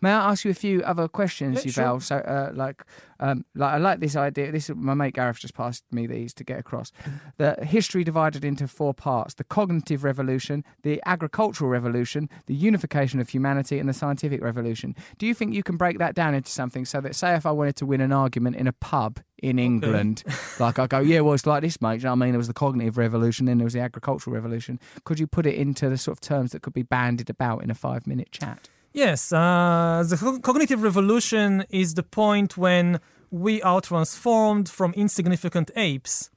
[0.01, 2.03] May I ask you a few other questions, Yeah, Yuval?
[2.03, 2.85] So, uh, like,
[3.21, 4.53] um, like I like this idea.
[4.53, 6.93] This my mate Gareth just passed me these to get across.
[7.37, 13.29] The history divided into four parts: the cognitive revolution, the agricultural revolution, the unification of
[13.29, 14.95] humanity, and the scientific revolution.
[15.19, 17.51] Do you think you can break that down into something so that, say, if I
[17.51, 20.23] wanted to win an argument in a pub in England,
[20.61, 21.97] like I go, yeah, well, it's like this, mate.
[21.97, 22.33] Do you know what I mean?
[22.33, 24.79] There was the cognitive revolution, then there was the agricultural revolution.
[25.05, 27.71] Could you put it into the sort of terms that could be bandied about in
[27.71, 28.69] a five-minute chat?
[28.97, 36.31] Yes, uh, the cognitive revolution is the point when we are transformed from insignificant apes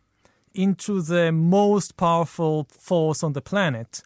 [0.55, 4.01] into the most powerful force on the planet.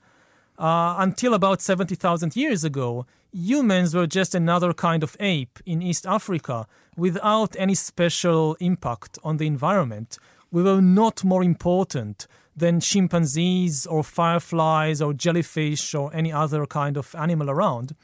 [0.59, 6.05] Uh, until about 70,000 years ago, humans were just another kind of ape in East
[6.05, 10.19] Africa without any special impact on the environment.
[10.51, 16.97] We were not more important than chimpanzees or fireflies or jellyfish or any other kind
[16.97, 17.95] of animal around.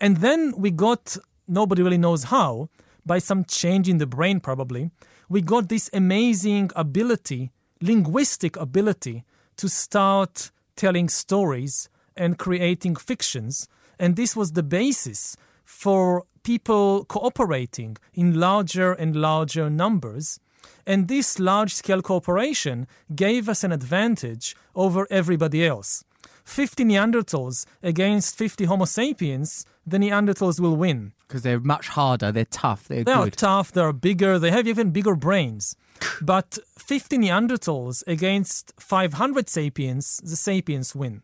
[0.00, 2.68] And then we got, nobody really knows how,
[3.04, 4.90] by some change in the brain probably,
[5.28, 9.24] we got this amazing ability, linguistic ability,
[9.56, 13.68] to start telling stories and creating fictions.
[13.98, 20.40] And this was the basis for people cooperating in larger and larger numbers.
[20.86, 26.04] And this large scale cooperation gave us an advantage over everybody else.
[26.48, 31.12] 50 Neanderthals against 50 Homo sapiens, the Neanderthals will win.
[31.26, 34.66] Because they're much harder, they're tough, they're They are tough, they are bigger, they have
[34.66, 35.76] even bigger brains.
[36.22, 41.22] But 50 Neanderthals against 500 sapiens, the sapiens win.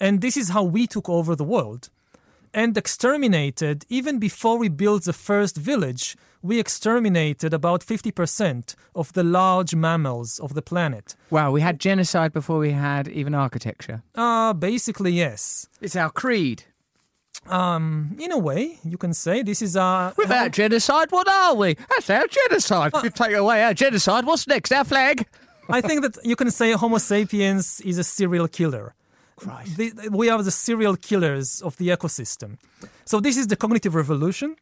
[0.00, 1.90] And this is how we took over the world.
[2.54, 9.24] And exterminated, even before we built the first village, we exterminated about 50% of the
[9.24, 11.16] large mammals of the planet.
[11.30, 14.04] Wow, we had genocide before we had even architecture.
[14.14, 15.66] Uh, basically, yes.
[15.80, 16.62] It's our creed.
[17.48, 20.14] Um, in a way, you can say this is our.
[20.16, 21.74] Without genocide, what are we?
[21.74, 22.92] That's our genocide.
[22.94, 24.70] If you take away our genocide, what's next?
[24.70, 25.26] Our flag?
[25.68, 28.94] I think that you can say Homo sapiens is a serial killer.
[29.36, 29.76] Christ.
[29.76, 32.58] The, we are the serial killers of the ecosystem.
[33.04, 34.56] So this is the cognitive revolution.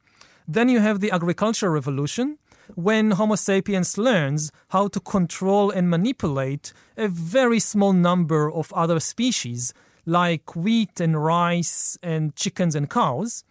[0.48, 2.38] Then you have the agricultural revolution,
[2.74, 9.00] when Homo sapiens learns how to control and manipulate a very small number of other
[9.00, 9.74] species
[10.06, 13.44] like wheat and rice and chickens and cows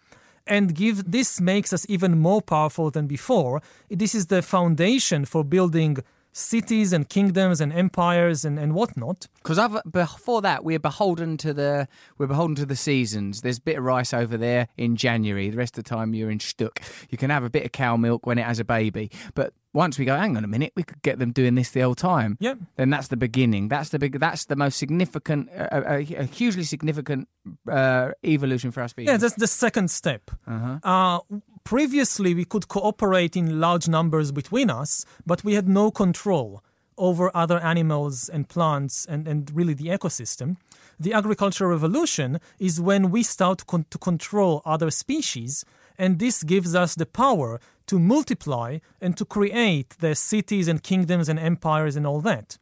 [0.48, 5.44] and give this makes us even more powerful than before this is the foundation for
[5.46, 5.98] building
[6.32, 9.28] cities and kingdoms and empires and, and whatnot.
[9.44, 9.60] Because
[9.90, 13.42] before that, we're beholden to the we're beholden to the seasons.
[13.42, 15.50] There's a bit of rice over there in January.
[15.50, 16.82] The rest of the time, you're in Stuck.
[17.10, 19.98] You can have a bit of cow milk when it has a baby, but once
[19.98, 22.38] we go, hang on a minute, we could get them doing this the whole time.
[22.40, 22.58] Yep.
[22.76, 23.70] Then that's the beginning.
[23.70, 24.20] That's the big.
[24.20, 27.28] That's the most significant, uh, a, a, hugely significant
[27.70, 29.10] uh, evolution for our species.
[29.10, 30.32] Yeah, that's the second step.
[30.46, 30.80] Uh-huh.
[30.84, 31.20] Uh,
[31.64, 36.64] previously, we could cooperate in large numbers between us, but we had no control
[36.98, 40.58] over other animals and plants and, and really the ecosystem.
[41.00, 45.66] The agricultural revolution is when we start con- to control other species,
[45.98, 47.60] and this gives us the power
[47.92, 52.58] to multiply and to create their cities and kingdoms and empires and all that.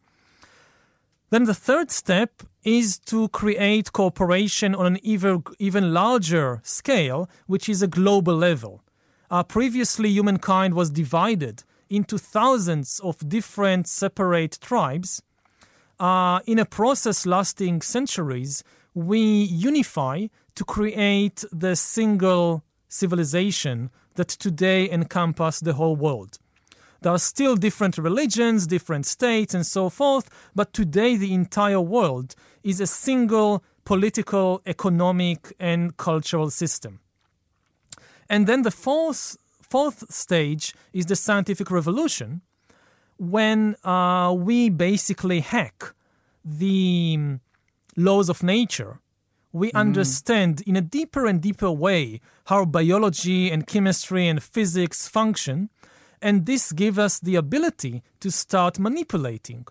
[1.30, 7.70] Then the third step is to create cooperation on an even, even larger scale, which
[7.70, 8.82] is a global level.
[9.30, 15.22] Uh, previously, humankind was divided into thousands of different separate tribes.
[16.00, 18.64] Uh, in a process lasting centuries,
[18.96, 20.26] we unify
[20.56, 26.40] to create the single civilization that today encompass the whole world.
[27.02, 32.36] There are still different religions, different states, and so forth, but today the entire world
[32.62, 37.00] is a single political, economic, and cultural system.
[38.30, 42.42] And then the fourth, fourth stage is the scientific revolution,
[43.18, 45.94] when uh, we basically hack
[46.44, 47.38] the
[47.96, 49.00] laws of nature
[49.52, 49.80] we mm.
[49.80, 55.70] understand in a deeper and deeper way how biology and chemistry and physics function,
[56.22, 59.66] and this gives us the ability to start manipulating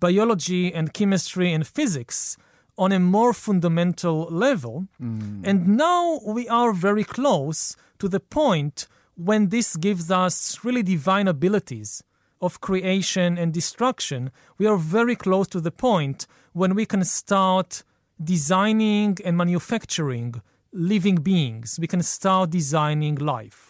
[0.00, 2.36] biology and chemistry and physics
[2.76, 4.86] on a more fundamental level.
[5.02, 5.42] Mm.
[5.44, 11.26] And now we are very close to the point when this gives us really divine
[11.26, 12.04] abilities
[12.40, 14.30] of creation and destruction.
[14.58, 17.82] We are very close to the point when we can start
[18.22, 20.42] designing and manufacturing
[20.72, 21.78] living beings.
[21.80, 23.68] We can start designing life.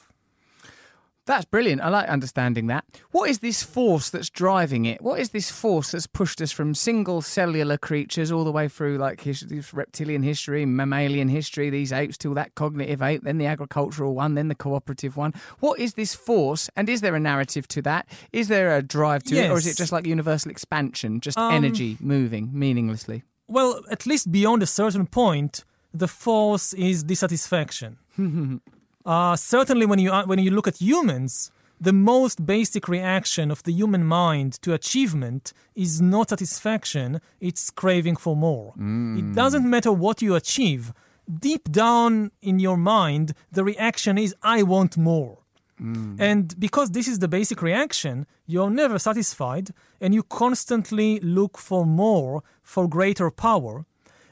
[1.28, 1.82] That's brilliant.
[1.82, 2.86] I like understanding that.
[3.10, 5.02] What is this force that's driving it?
[5.02, 8.96] What is this force that's pushed us from single cellular creatures all the way through
[8.96, 14.14] like history, reptilian history, mammalian history, these apes till that cognitive ape, then the agricultural
[14.14, 15.34] one, then the cooperative one?
[15.60, 16.70] What is this force?
[16.76, 18.08] And is there a narrative to that?
[18.32, 19.44] Is there a drive to yes.
[19.44, 19.50] it?
[19.50, 23.22] Or is it just like universal expansion, just um, energy moving meaninglessly?
[23.48, 27.96] Well, at least beyond a certain point, the force is dissatisfaction.
[29.06, 33.62] uh, certainly, when you uh, when you look at humans, the most basic reaction of
[33.62, 38.74] the human mind to achievement is not satisfaction; it's craving for more.
[38.78, 39.18] Mm.
[39.18, 40.92] It doesn't matter what you achieve.
[41.28, 45.38] Deep down in your mind, the reaction is "I want more."
[45.80, 46.20] Mm.
[46.20, 49.70] And because this is the basic reaction, you're never satisfied
[50.00, 53.84] and you constantly look for more, for greater power.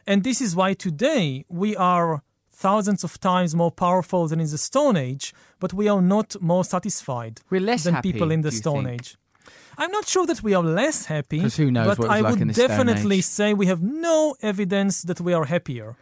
[0.07, 2.22] And this is why today we are
[2.53, 6.64] thousands of times more powerful than in the Stone Age, but we are not more
[6.64, 9.01] satisfied We're less than happy, people in the Stone think?
[9.01, 9.16] Age.
[9.78, 13.20] I'm not sure that we are less happy, who knows but I like would definitely
[13.20, 15.97] say we have no evidence that we are happier.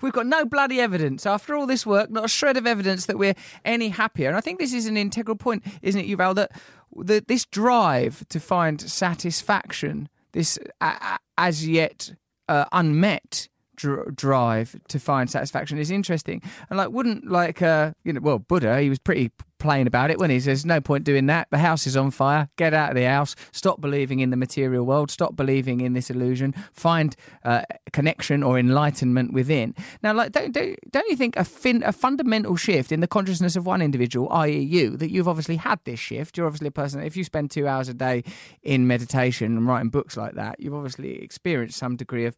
[0.00, 1.26] We've got no bloody evidence.
[1.26, 4.28] After all this work, not a shred of evidence that we're any happier.
[4.28, 6.52] And I think this is an integral point, isn't it, Yuval, that,
[6.96, 12.12] that this drive to find satisfaction, this uh, as yet
[12.48, 13.48] uh, unmet
[13.78, 16.42] dr- drive to find satisfaction is interesting.
[16.68, 20.18] And like, wouldn't like, uh, you know, well, Buddha, he was pretty plain about it
[20.18, 21.48] when he says, No point doing that.
[21.50, 22.48] The house is on fire.
[22.56, 23.34] Get out of the house.
[23.52, 25.10] Stop believing in the material world.
[25.10, 26.54] Stop believing in this illusion.
[26.72, 27.14] Find
[27.44, 27.62] uh,
[27.92, 29.74] connection or enlightenment within.
[30.02, 33.56] Now, like, don't, don't, don't you think a, fin- a fundamental shift in the consciousness
[33.56, 36.36] of one individual, i.e., you, that you've obviously had this shift?
[36.36, 38.24] You're obviously a person, if you spend two hours a day
[38.62, 42.36] in meditation and writing books like that, you've obviously experienced some degree of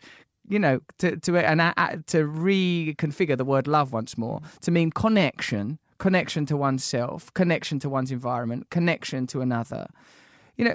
[0.49, 1.73] you know, to to and uh,
[2.07, 7.89] to reconfigure the word love once more to mean connection connection to oneself, connection to
[7.89, 9.87] one's environment, connection to another.
[10.57, 10.75] You know,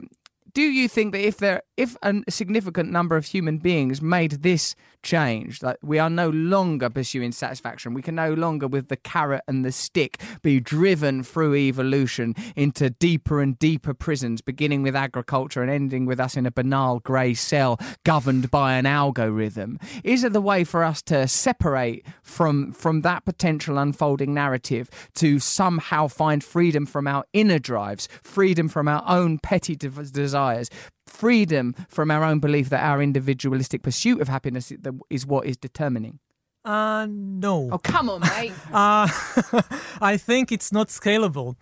[0.53, 4.75] do you think that if there if a significant number of human beings made this
[5.03, 9.41] change that we are no longer pursuing satisfaction we can no longer with the carrot
[9.47, 15.61] and the stick be driven through evolution into deeper and deeper prisons beginning with agriculture
[15.61, 19.79] and ending with us in a banal grey cell governed by an algorithm?
[20.03, 25.39] Is it the way for us to separate from from that potential unfolding narrative to
[25.39, 30.69] somehow find freedom from our inner drives freedom from our own petty desires desires,
[31.07, 34.73] freedom from our own belief that our individualistic pursuit of happiness
[35.09, 36.19] is what is determining?
[36.65, 37.69] Uh, no.
[37.71, 38.51] Oh, come on, mate.
[38.73, 39.07] uh,
[40.01, 41.55] I think it's not scalable.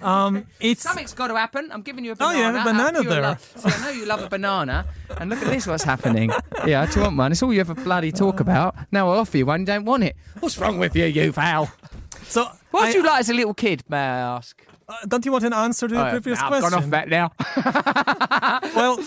[0.00, 1.70] Um, it's Something's got to happen.
[1.70, 2.38] I'm giving you a banana.
[2.38, 2.48] Oh, banana.
[2.48, 3.22] you have a banana there.
[3.22, 3.52] love.
[3.56, 4.86] See, I know you love a banana,
[5.18, 5.66] and look at this.
[5.66, 6.30] What's happening?
[6.66, 7.32] Yeah, I do you want one?
[7.32, 8.74] It's all you ever bloody talk about.
[8.90, 9.60] Now I'll offer you one.
[9.60, 10.16] You don't want it.
[10.40, 11.70] What's wrong with you, you foul?
[12.24, 12.48] so.
[12.70, 13.82] What I- did you like as a little kid?
[13.88, 14.67] May I ask?
[14.88, 16.70] Uh, don't you want an answer to the Oh, previous I've question?
[16.70, 17.32] gone off that now.
[18.74, 18.98] Well,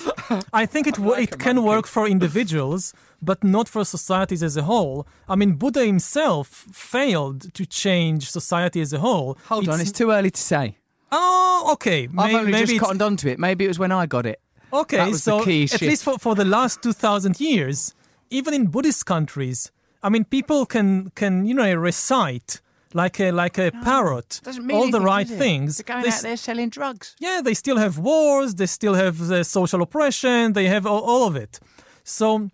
[0.53, 4.63] I think it wo- it can work for individuals, but not for societies as a
[4.63, 5.07] whole.
[5.29, 9.37] I mean, Buddha himself failed to change society as a whole.
[9.47, 10.77] Hold on, it's too early to say.
[11.11, 12.05] Oh, okay.
[12.05, 13.39] I've May- only maybe just it's- cottoned onto it.
[13.39, 14.39] Maybe it was when I got it.
[14.73, 15.81] Okay, That was the so at shift.
[15.81, 17.93] least for, for the last 2000 years,
[18.29, 19.69] even in Buddhist countries,
[20.01, 22.61] I mean, people can, can you know, recite
[22.93, 25.77] like a, like a parrot Doesn't mean all the right things.
[25.77, 27.15] They're going They out there selling drugs.
[27.19, 31.27] yeah, they still have wars, they still have the social oppression, they have all, all
[31.27, 31.59] of it.
[32.03, 32.49] So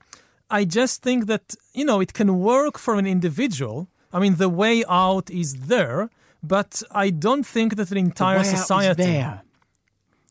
[0.50, 3.88] I just think that, you know, it can work for an individual.
[4.14, 6.10] I mean, the way out is there,
[6.42, 9.04] but I don't think that an entire is society.
[9.04, 9.42] there.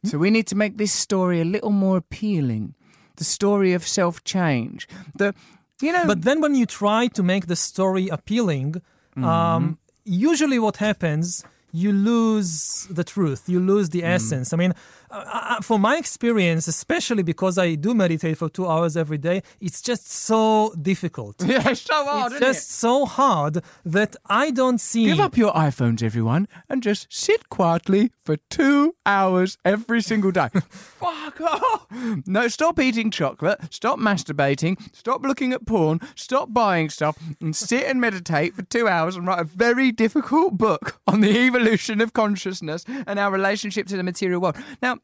[0.04, 2.74] So we need to make this story a little more appealing.
[3.16, 4.86] The story of self-change.
[5.18, 5.34] The,
[5.82, 8.76] you know, But then when you try to make the story appealing,
[9.16, 9.24] Mm-hmm.
[9.24, 13.92] um, usually what happens, you lose the truth, you lose Mm.
[13.92, 14.52] the essence.
[14.52, 14.72] I mean,
[15.10, 19.42] uh, uh, from my experience, especially because I do meditate for two hours every day,
[19.60, 21.36] it's just so difficult.
[21.44, 25.06] yeah, it's so hard, it's just so hard that I don't see.
[25.06, 30.48] Give up your iPhones, everyone, and just sit quietly for two hours every single day.
[30.70, 31.86] Fuck off!
[32.26, 37.84] No, stop eating chocolate, stop masturbating, stop looking at porn, stop buying stuff, and sit
[37.84, 42.12] and meditate for two hours and write a very difficult book on the evolution of
[42.12, 44.56] consciousness and our relationship to the material world.
[44.82, 44.98] Now,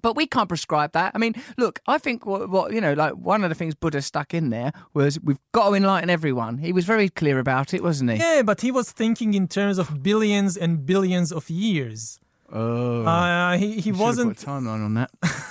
[0.00, 1.12] but we can't prescribe that.
[1.14, 4.02] I mean, look, I think what, what you know, like one of the things Buddha
[4.02, 6.58] stuck in there was we've got to enlighten everyone.
[6.58, 8.16] He was very clear about it, wasn't he?
[8.18, 12.20] Yeah, but he was thinking in terms of billions and billions of years.
[12.50, 13.04] Oh.
[13.04, 15.10] Uh, he he wasn't timeline on that.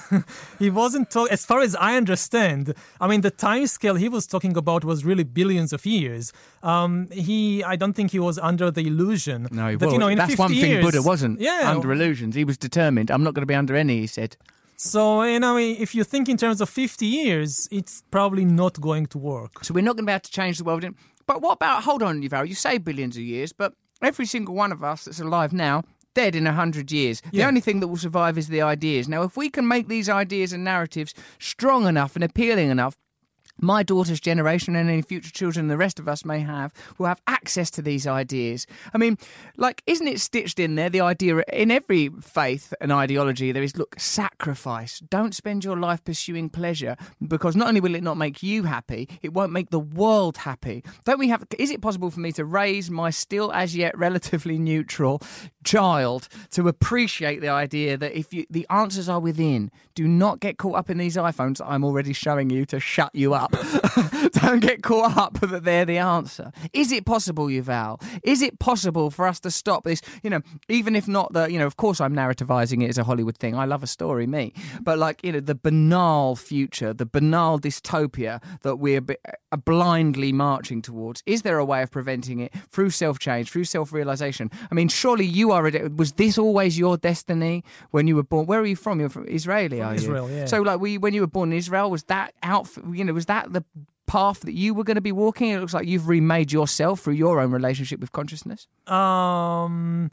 [0.58, 2.74] He wasn't talking, as far as I understand.
[3.00, 6.32] I mean, the time scale he was talking about was really billions of years.
[6.64, 10.08] Um, he, I don't think he was under the illusion No, he that you know
[10.08, 11.39] in That's 50 one thing years, Buddha wasn't.
[11.41, 11.70] Yeah.
[11.76, 12.36] Under illusions.
[12.36, 13.12] He was determined.
[13.12, 14.38] I'm not going to be under any, he said.
[14.78, 19.06] so you know, if you think in terms of 50 years, it's probably not going
[19.08, 19.64] to work.
[19.66, 20.86] So we're not going to be able to change the world.
[21.28, 24.72] But what about, hold on, Yuval, you say billions of years, but every single one
[24.72, 25.84] of us that's alive now,
[26.18, 27.22] dead in a hundred years.
[27.32, 29.07] The only thing that will survive is the ideas.
[29.07, 32.95] Now, if we can make these ideas and narratives strong enough and appealing enough,
[33.60, 37.22] my daughter's generation and any future children the rest of us may have will have
[37.28, 38.68] access to these ideas.
[38.93, 39.18] I mean,
[39.58, 43.78] like, isn't it stitched in there the idea in every faith and ideology there is
[43.78, 44.99] look, sacrifice.
[44.99, 46.95] Don't spend your life pursuing pleasure
[47.26, 50.84] because not only will it not make you happy, it won't make the world happy.
[51.05, 54.58] Don't we have, is it possible for me to raise my still as yet relatively
[54.58, 55.22] neutral
[55.64, 60.58] child to appreciate the idea that if you, the answers are within, do not get
[60.58, 63.47] caught up in these iPhones I'm already showing you to shut you up.
[64.32, 66.52] Don't get caught up that they're the answer.
[66.74, 68.02] Is it possible, Yuval?
[68.24, 70.02] Is it possible for us to stop this?
[70.24, 73.04] You know, even if not the, you know, of course I'm narrativizing it as a
[73.04, 73.56] Hollywood thing.
[73.56, 74.54] I love a story, me.
[74.82, 79.02] But like, you know, the banal future, the banal dystopia that we're
[79.52, 81.22] uh, blindly marching towards.
[81.26, 84.50] Is there a way of preventing it through self change, through self realization?
[84.72, 85.68] I mean, surely you are.
[85.68, 88.45] a- Was this always your destiny when you were born?
[88.45, 89.00] Where are you from?
[89.00, 89.98] You're from Israeli, are you?
[90.00, 90.45] Israel, yeah.
[90.45, 92.68] So, like, you, when you were born in Israel, was that out?
[92.91, 93.64] You know, was that the
[94.06, 95.50] path that you were going to be walking?
[95.50, 98.68] It looks like you've remade yourself through your own relationship with consciousness.
[98.88, 100.12] Um,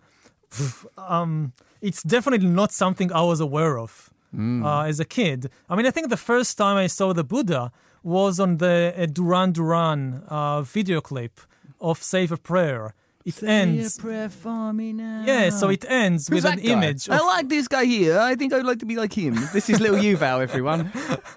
[0.99, 4.64] um, it's definitely not something I was aware of Hmm.
[4.66, 5.49] uh, as a kid.
[5.70, 7.70] I mean, I think the first time I saw the Buddha
[8.03, 11.41] was on the uh, Duran Duran uh, video clip
[11.81, 12.95] of Save a Prayer.
[13.25, 13.97] It ends.
[13.99, 15.25] prayer for me now.
[15.27, 17.09] Yeah, so it ends with an image.
[17.09, 18.18] Of, like this guy here.
[18.18, 19.35] I think I'd like to be like him.
[19.53, 20.93] This is little Yuval, everyone.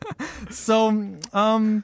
[0.50, 0.90] so
[1.34, 1.84] um,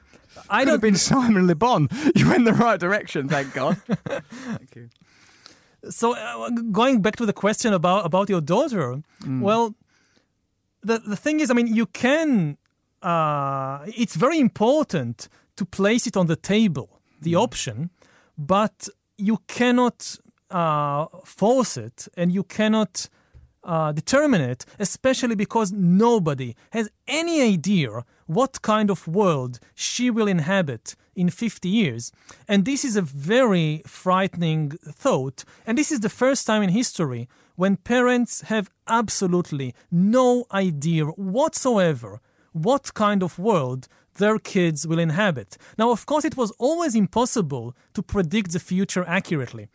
[0.50, 0.80] I Could have don't.
[0.80, 1.88] been Simon Le Bon.
[2.14, 3.76] You went the right direction, thank God.
[3.88, 4.90] thank you.
[5.90, 9.40] So uh, going back to the question about about your daughter, Mm.
[9.40, 9.74] well,
[10.82, 12.56] the the thing is, I mean, you can.
[13.02, 16.88] Uh, it's very important to place it on the table,
[17.22, 17.42] the Mm.
[17.42, 17.90] option,
[18.38, 20.16] but you cannot
[20.50, 23.08] uh, force it, and you cannot
[23.64, 30.28] uh, determine it, especially because nobody has any idea what kind of world she will
[30.28, 32.12] inhabit in 50 years.
[32.48, 35.44] And this is a very frightening thought.
[35.66, 42.20] And this is the first time in history when parents have absolutely no idea whatsoever
[42.52, 45.56] what kind of world their kids will inhabit.
[45.78, 49.68] Now, of course, it was always impossible to predict the future accurately.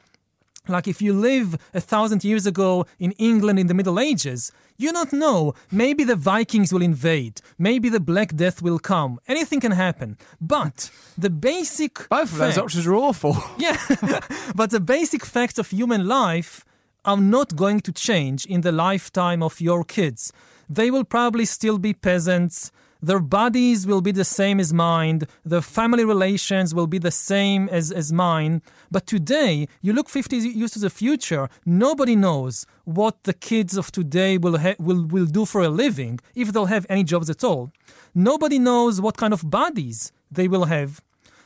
[0.68, 4.94] Like if you live a thousand years ago in England in the Middle Ages, you
[4.94, 5.54] don't know.
[5.72, 7.42] Maybe the Vikings will invade.
[7.58, 9.20] Maybe the Black Death will come.
[9.28, 10.18] Anything can happen.
[10.40, 13.36] But the basic Both of those options are awful.
[13.58, 13.78] yeah,
[14.56, 16.64] but the basic facts of human life
[17.04, 20.32] are not going to change in the lifetime of your kids.
[20.70, 22.72] They will probably still be peasants.
[23.02, 25.22] Their bodies will be the same as mine.
[25.46, 28.62] Their family relations will be the same as, as mine.
[28.92, 33.92] But today, you look 50 years to the future, nobody knows what the kids of
[33.92, 37.44] today will, ha- will, will do for a living, if they'll have any jobs at
[37.44, 37.72] all.
[38.14, 41.02] Nobody knows what kind of bodies they will have.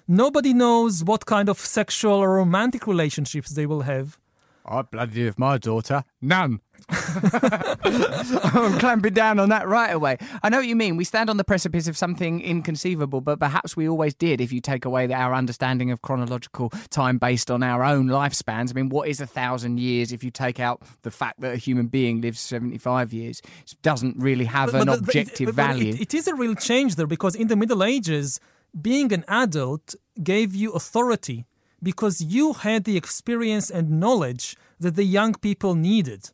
[0.08, 4.18] Nobody knows what kind of sexual or romantic relationships they will have.
[4.66, 6.04] I bloody with my daughter.
[6.22, 6.62] None.
[7.84, 10.18] I'm clamping down on that right away.
[10.42, 10.98] I know what you mean.
[10.98, 14.62] We stand on the precipice of something inconceivable, but perhaps we always did if you
[14.62, 18.72] take away our understanding of chronological time based on our own lifespans.
[18.72, 21.58] I mean, what is a thousand years if you take out the fact that a
[21.58, 23.42] human being lives 75 years?
[23.66, 25.94] It doesn't really have an But- but- but objective but- but value.
[25.94, 28.40] It, it is a real change there because in the Middle Ages,
[28.80, 31.46] being an adult gave you authority
[31.82, 36.30] because you had the experience and knowledge that the young people needed.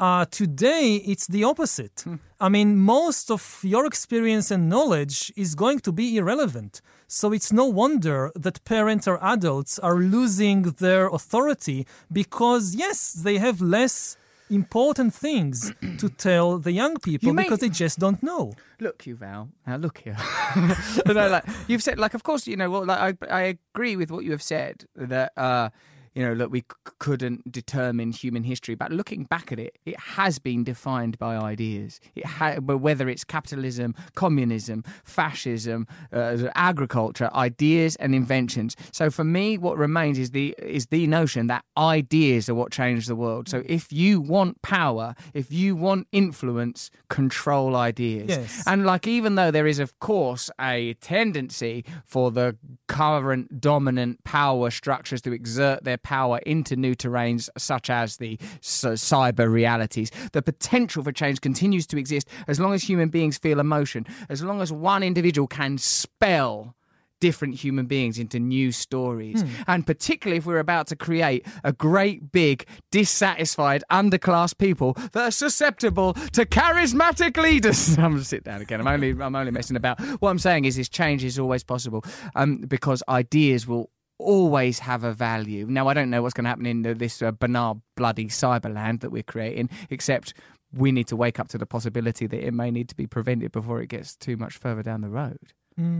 [0.00, 2.04] Uh, today, it's the opposite.
[2.40, 6.80] I mean, most of your experience and knowledge is going to be irrelevant.
[7.06, 13.36] So it's no wonder that parents or adults are losing their authority because, yes, they
[13.36, 14.16] have less
[14.48, 18.54] important things to tell the young people You may- because they just don't know.
[18.80, 19.50] Look, Yuval.
[19.66, 20.16] Now look here.
[21.06, 22.70] no, like you've said, like of course you know.
[22.70, 23.42] Well, like I, I
[23.74, 25.68] agree with what you have said that uh,
[26.14, 29.98] you know, look, we c- couldn't determine human history, but looking back at it, it
[29.98, 32.00] has been defined by ideas.
[32.14, 38.76] It ha- whether it's capitalism, communism, fascism, uh, agriculture, ideas and inventions.
[38.92, 43.06] So for me, what remains is the is the notion that ideas are what change
[43.06, 43.48] the world.
[43.48, 48.28] So if you want power, if you want influence, control ideas.
[48.28, 48.64] Yes.
[48.66, 52.56] And like, even though there is, of course, a tendency for the
[52.88, 59.50] current dominant power structures to exert their power into new terrains, such as the cyber
[59.50, 64.06] realities, the potential for change continues to exist as long as human beings feel emotion,
[64.28, 66.74] as long as one individual can spell
[67.20, 69.44] different human beings into new stories.
[69.66, 75.30] And particularly if we're about to create a great, big, dissatisfied, underclass people that are
[75.30, 77.90] susceptible to charismatic leaders.
[77.98, 78.80] I'm gonna sit down again.
[78.80, 80.00] I'm only I'm only messing about.
[80.20, 82.04] What I'm saying is this change is always possible.
[82.34, 83.90] Um, because ideas will
[84.20, 85.66] always have a value.
[85.68, 89.00] Now I don't know what's going to happen in the, this uh, banal bloody cyberland
[89.00, 90.34] that we're creating, except
[90.72, 93.52] we need to wake up to the possibility that it may need to be prevented
[93.52, 95.38] before it gets too much further down the road.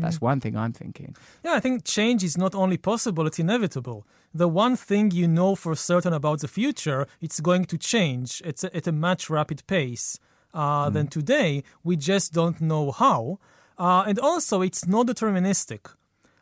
[0.00, 1.16] That's one thing I'm thinking.
[1.42, 4.06] Yeah, I think change is not only possible, it's inevitable.
[4.34, 8.62] The one thing you know for certain about the future, it's going to change it's
[8.62, 10.18] at a much rapid pace
[10.52, 11.62] uh, than today.
[11.82, 13.38] We just don't know how.
[13.78, 15.86] Uh, and also, it's not deterministic.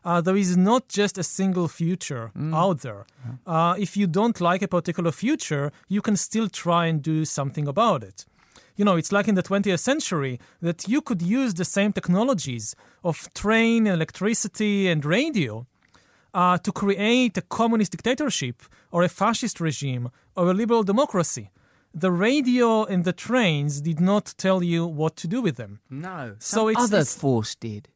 [0.05, 3.05] Uh, there is not just a single future out there.
[3.45, 7.67] Uh, if you don't like a particular future, you can still try and do something
[7.67, 8.25] about it
[8.79, 12.77] you know, it's like in the 20th century that you could use the same technologies
[13.03, 15.67] of train, electricity, and radio
[16.33, 21.49] uh, to create a communist dictatorship or a fascist regime or a liberal democracy.
[21.93, 25.81] The radio and the trains did not tell you what to do with them.
[25.89, 26.35] No.
[26.39, 27.89] So it's- other it's- force did.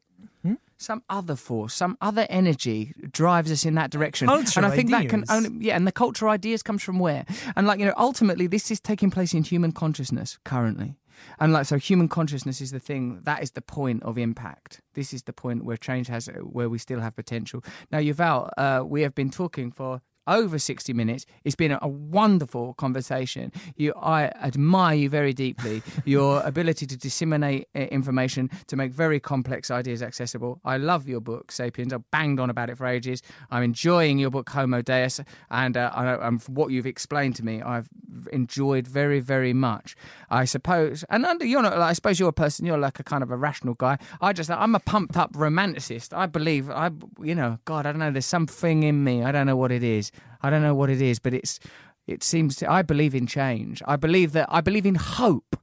[0.76, 4.28] Some other force, some other energy drives us in that direction.
[4.28, 7.24] Culture, and I think that can only yeah, and the culture ideas comes from where?
[7.56, 10.96] And like, you know, ultimately this is taking place in human consciousness currently.
[11.38, 14.80] And like so human consciousness is the thing that is the point of impact.
[14.94, 17.62] This is the point where change has where we still have potential.
[17.90, 21.26] Now Yuval, uh, we have been talking for over 60 minutes.
[21.44, 23.52] It's been a wonderful conversation.
[23.76, 25.82] You, I admire you very deeply.
[26.04, 30.60] Your ability to disseminate uh, information, to make very complex ideas accessible.
[30.64, 31.92] I love your book, Sapiens.
[31.92, 33.22] I've banged on about it for ages.
[33.50, 35.20] I'm enjoying your book, Homo Deus,
[35.50, 37.88] and uh, I, from what you've explained to me, I've
[38.32, 39.96] enjoyed very, very much.
[40.30, 41.78] I suppose, and under you're not.
[41.78, 42.66] Like, I suppose you're a person.
[42.66, 43.98] You're like a kind of a rational guy.
[44.20, 46.16] I just, I'm a pumped up romanticist.
[46.16, 46.90] I believe, I,
[47.22, 48.10] you know, God, I don't know.
[48.10, 49.22] There's something in me.
[49.22, 50.10] I don't know what it is.
[50.42, 51.60] I don't know what it is, but it's.
[52.06, 52.70] It seems to.
[52.70, 53.82] I believe in change.
[53.86, 54.48] I believe that.
[54.50, 55.56] I believe in hope.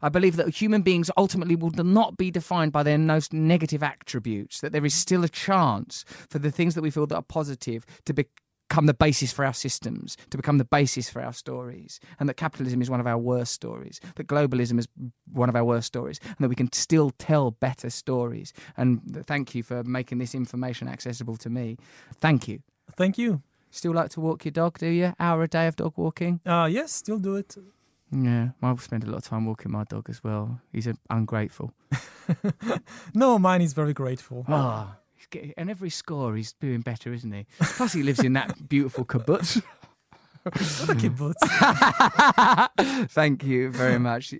[0.00, 4.60] I believe that human beings ultimately will not be defined by their most negative attributes.
[4.60, 7.84] That there is still a chance for the things that we feel that are positive
[8.04, 12.28] to become the basis for our systems, to become the basis for our stories, and
[12.28, 14.00] that capitalism is one of our worst stories.
[14.16, 14.86] That globalism is
[15.32, 18.52] one of our worst stories, and that we can still tell better stories.
[18.76, 21.76] And thank you for making this information accessible to me.
[22.14, 22.60] Thank you.
[22.96, 23.42] Thank you.
[23.70, 25.14] Still like to walk your dog, do you?
[25.20, 26.40] Hour a day of dog walking?
[26.46, 27.56] Uh, yes, still do it.
[28.10, 30.60] Yeah, I spend a lot of time walking my dog as well.
[30.72, 31.72] He's a, ungrateful.
[33.14, 34.44] No, mine is very grateful.
[34.48, 34.96] Ah,
[35.56, 37.46] and every score he's doing better, isn't he?
[37.58, 39.62] Plus, he lives in that beautiful kibbutz.
[40.42, 43.08] What a kibbutz.
[43.10, 44.34] Thank you very much,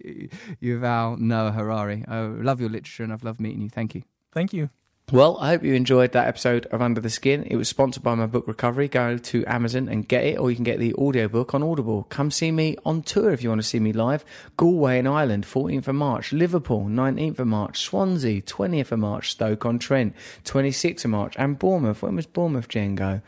[0.62, 2.04] Yuval Noah Harari.
[2.06, 3.70] I love your literature and I've loved meeting you.
[3.70, 4.02] Thank you.
[4.32, 4.70] Thank you.
[5.10, 7.44] Well, I hope you enjoyed that episode of Under the Skin.
[7.44, 8.88] It was sponsored by my book Recovery.
[8.88, 12.04] Go to Amazon and get it, or you can get the audiobook on Audible.
[12.10, 14.22] Come see me on tour if you want to see me live.
[14.58, 16.34] Galway in Ireland, 14th of March.
[16.34, 17.80] Liverpool, 19th of March.
[17.80, 19.30] Swansea, 20th of March.
[19.30, 20.14] Stoke on Trent,
[20.44, 21.34] 26th of March.
[21.38, 22.02] And Bournemouth.
[22.02, 23.22] When was Bournemouth, Jen, go?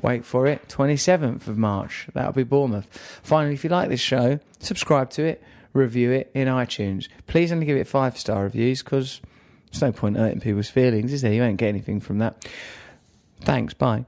[0.00, 0.66] Wait for it.
[0.68, 2.08] 27th of March.
[2.14, 2.88] That'll be Bournemouth.
[3.22, 5.42] Finally, if you like this show, subscribe to it,
[5.74, 7.08] review it in iTunes.
[7.26, 9.20] Please only give it five star reviews because
[9.72, 11.32] there's no point hurting people's feelings, is there?
[11.32, 12.46] You won't get anything from that.
[13.40, 13.74] Thanks.
[13.74, 14.04] Bye.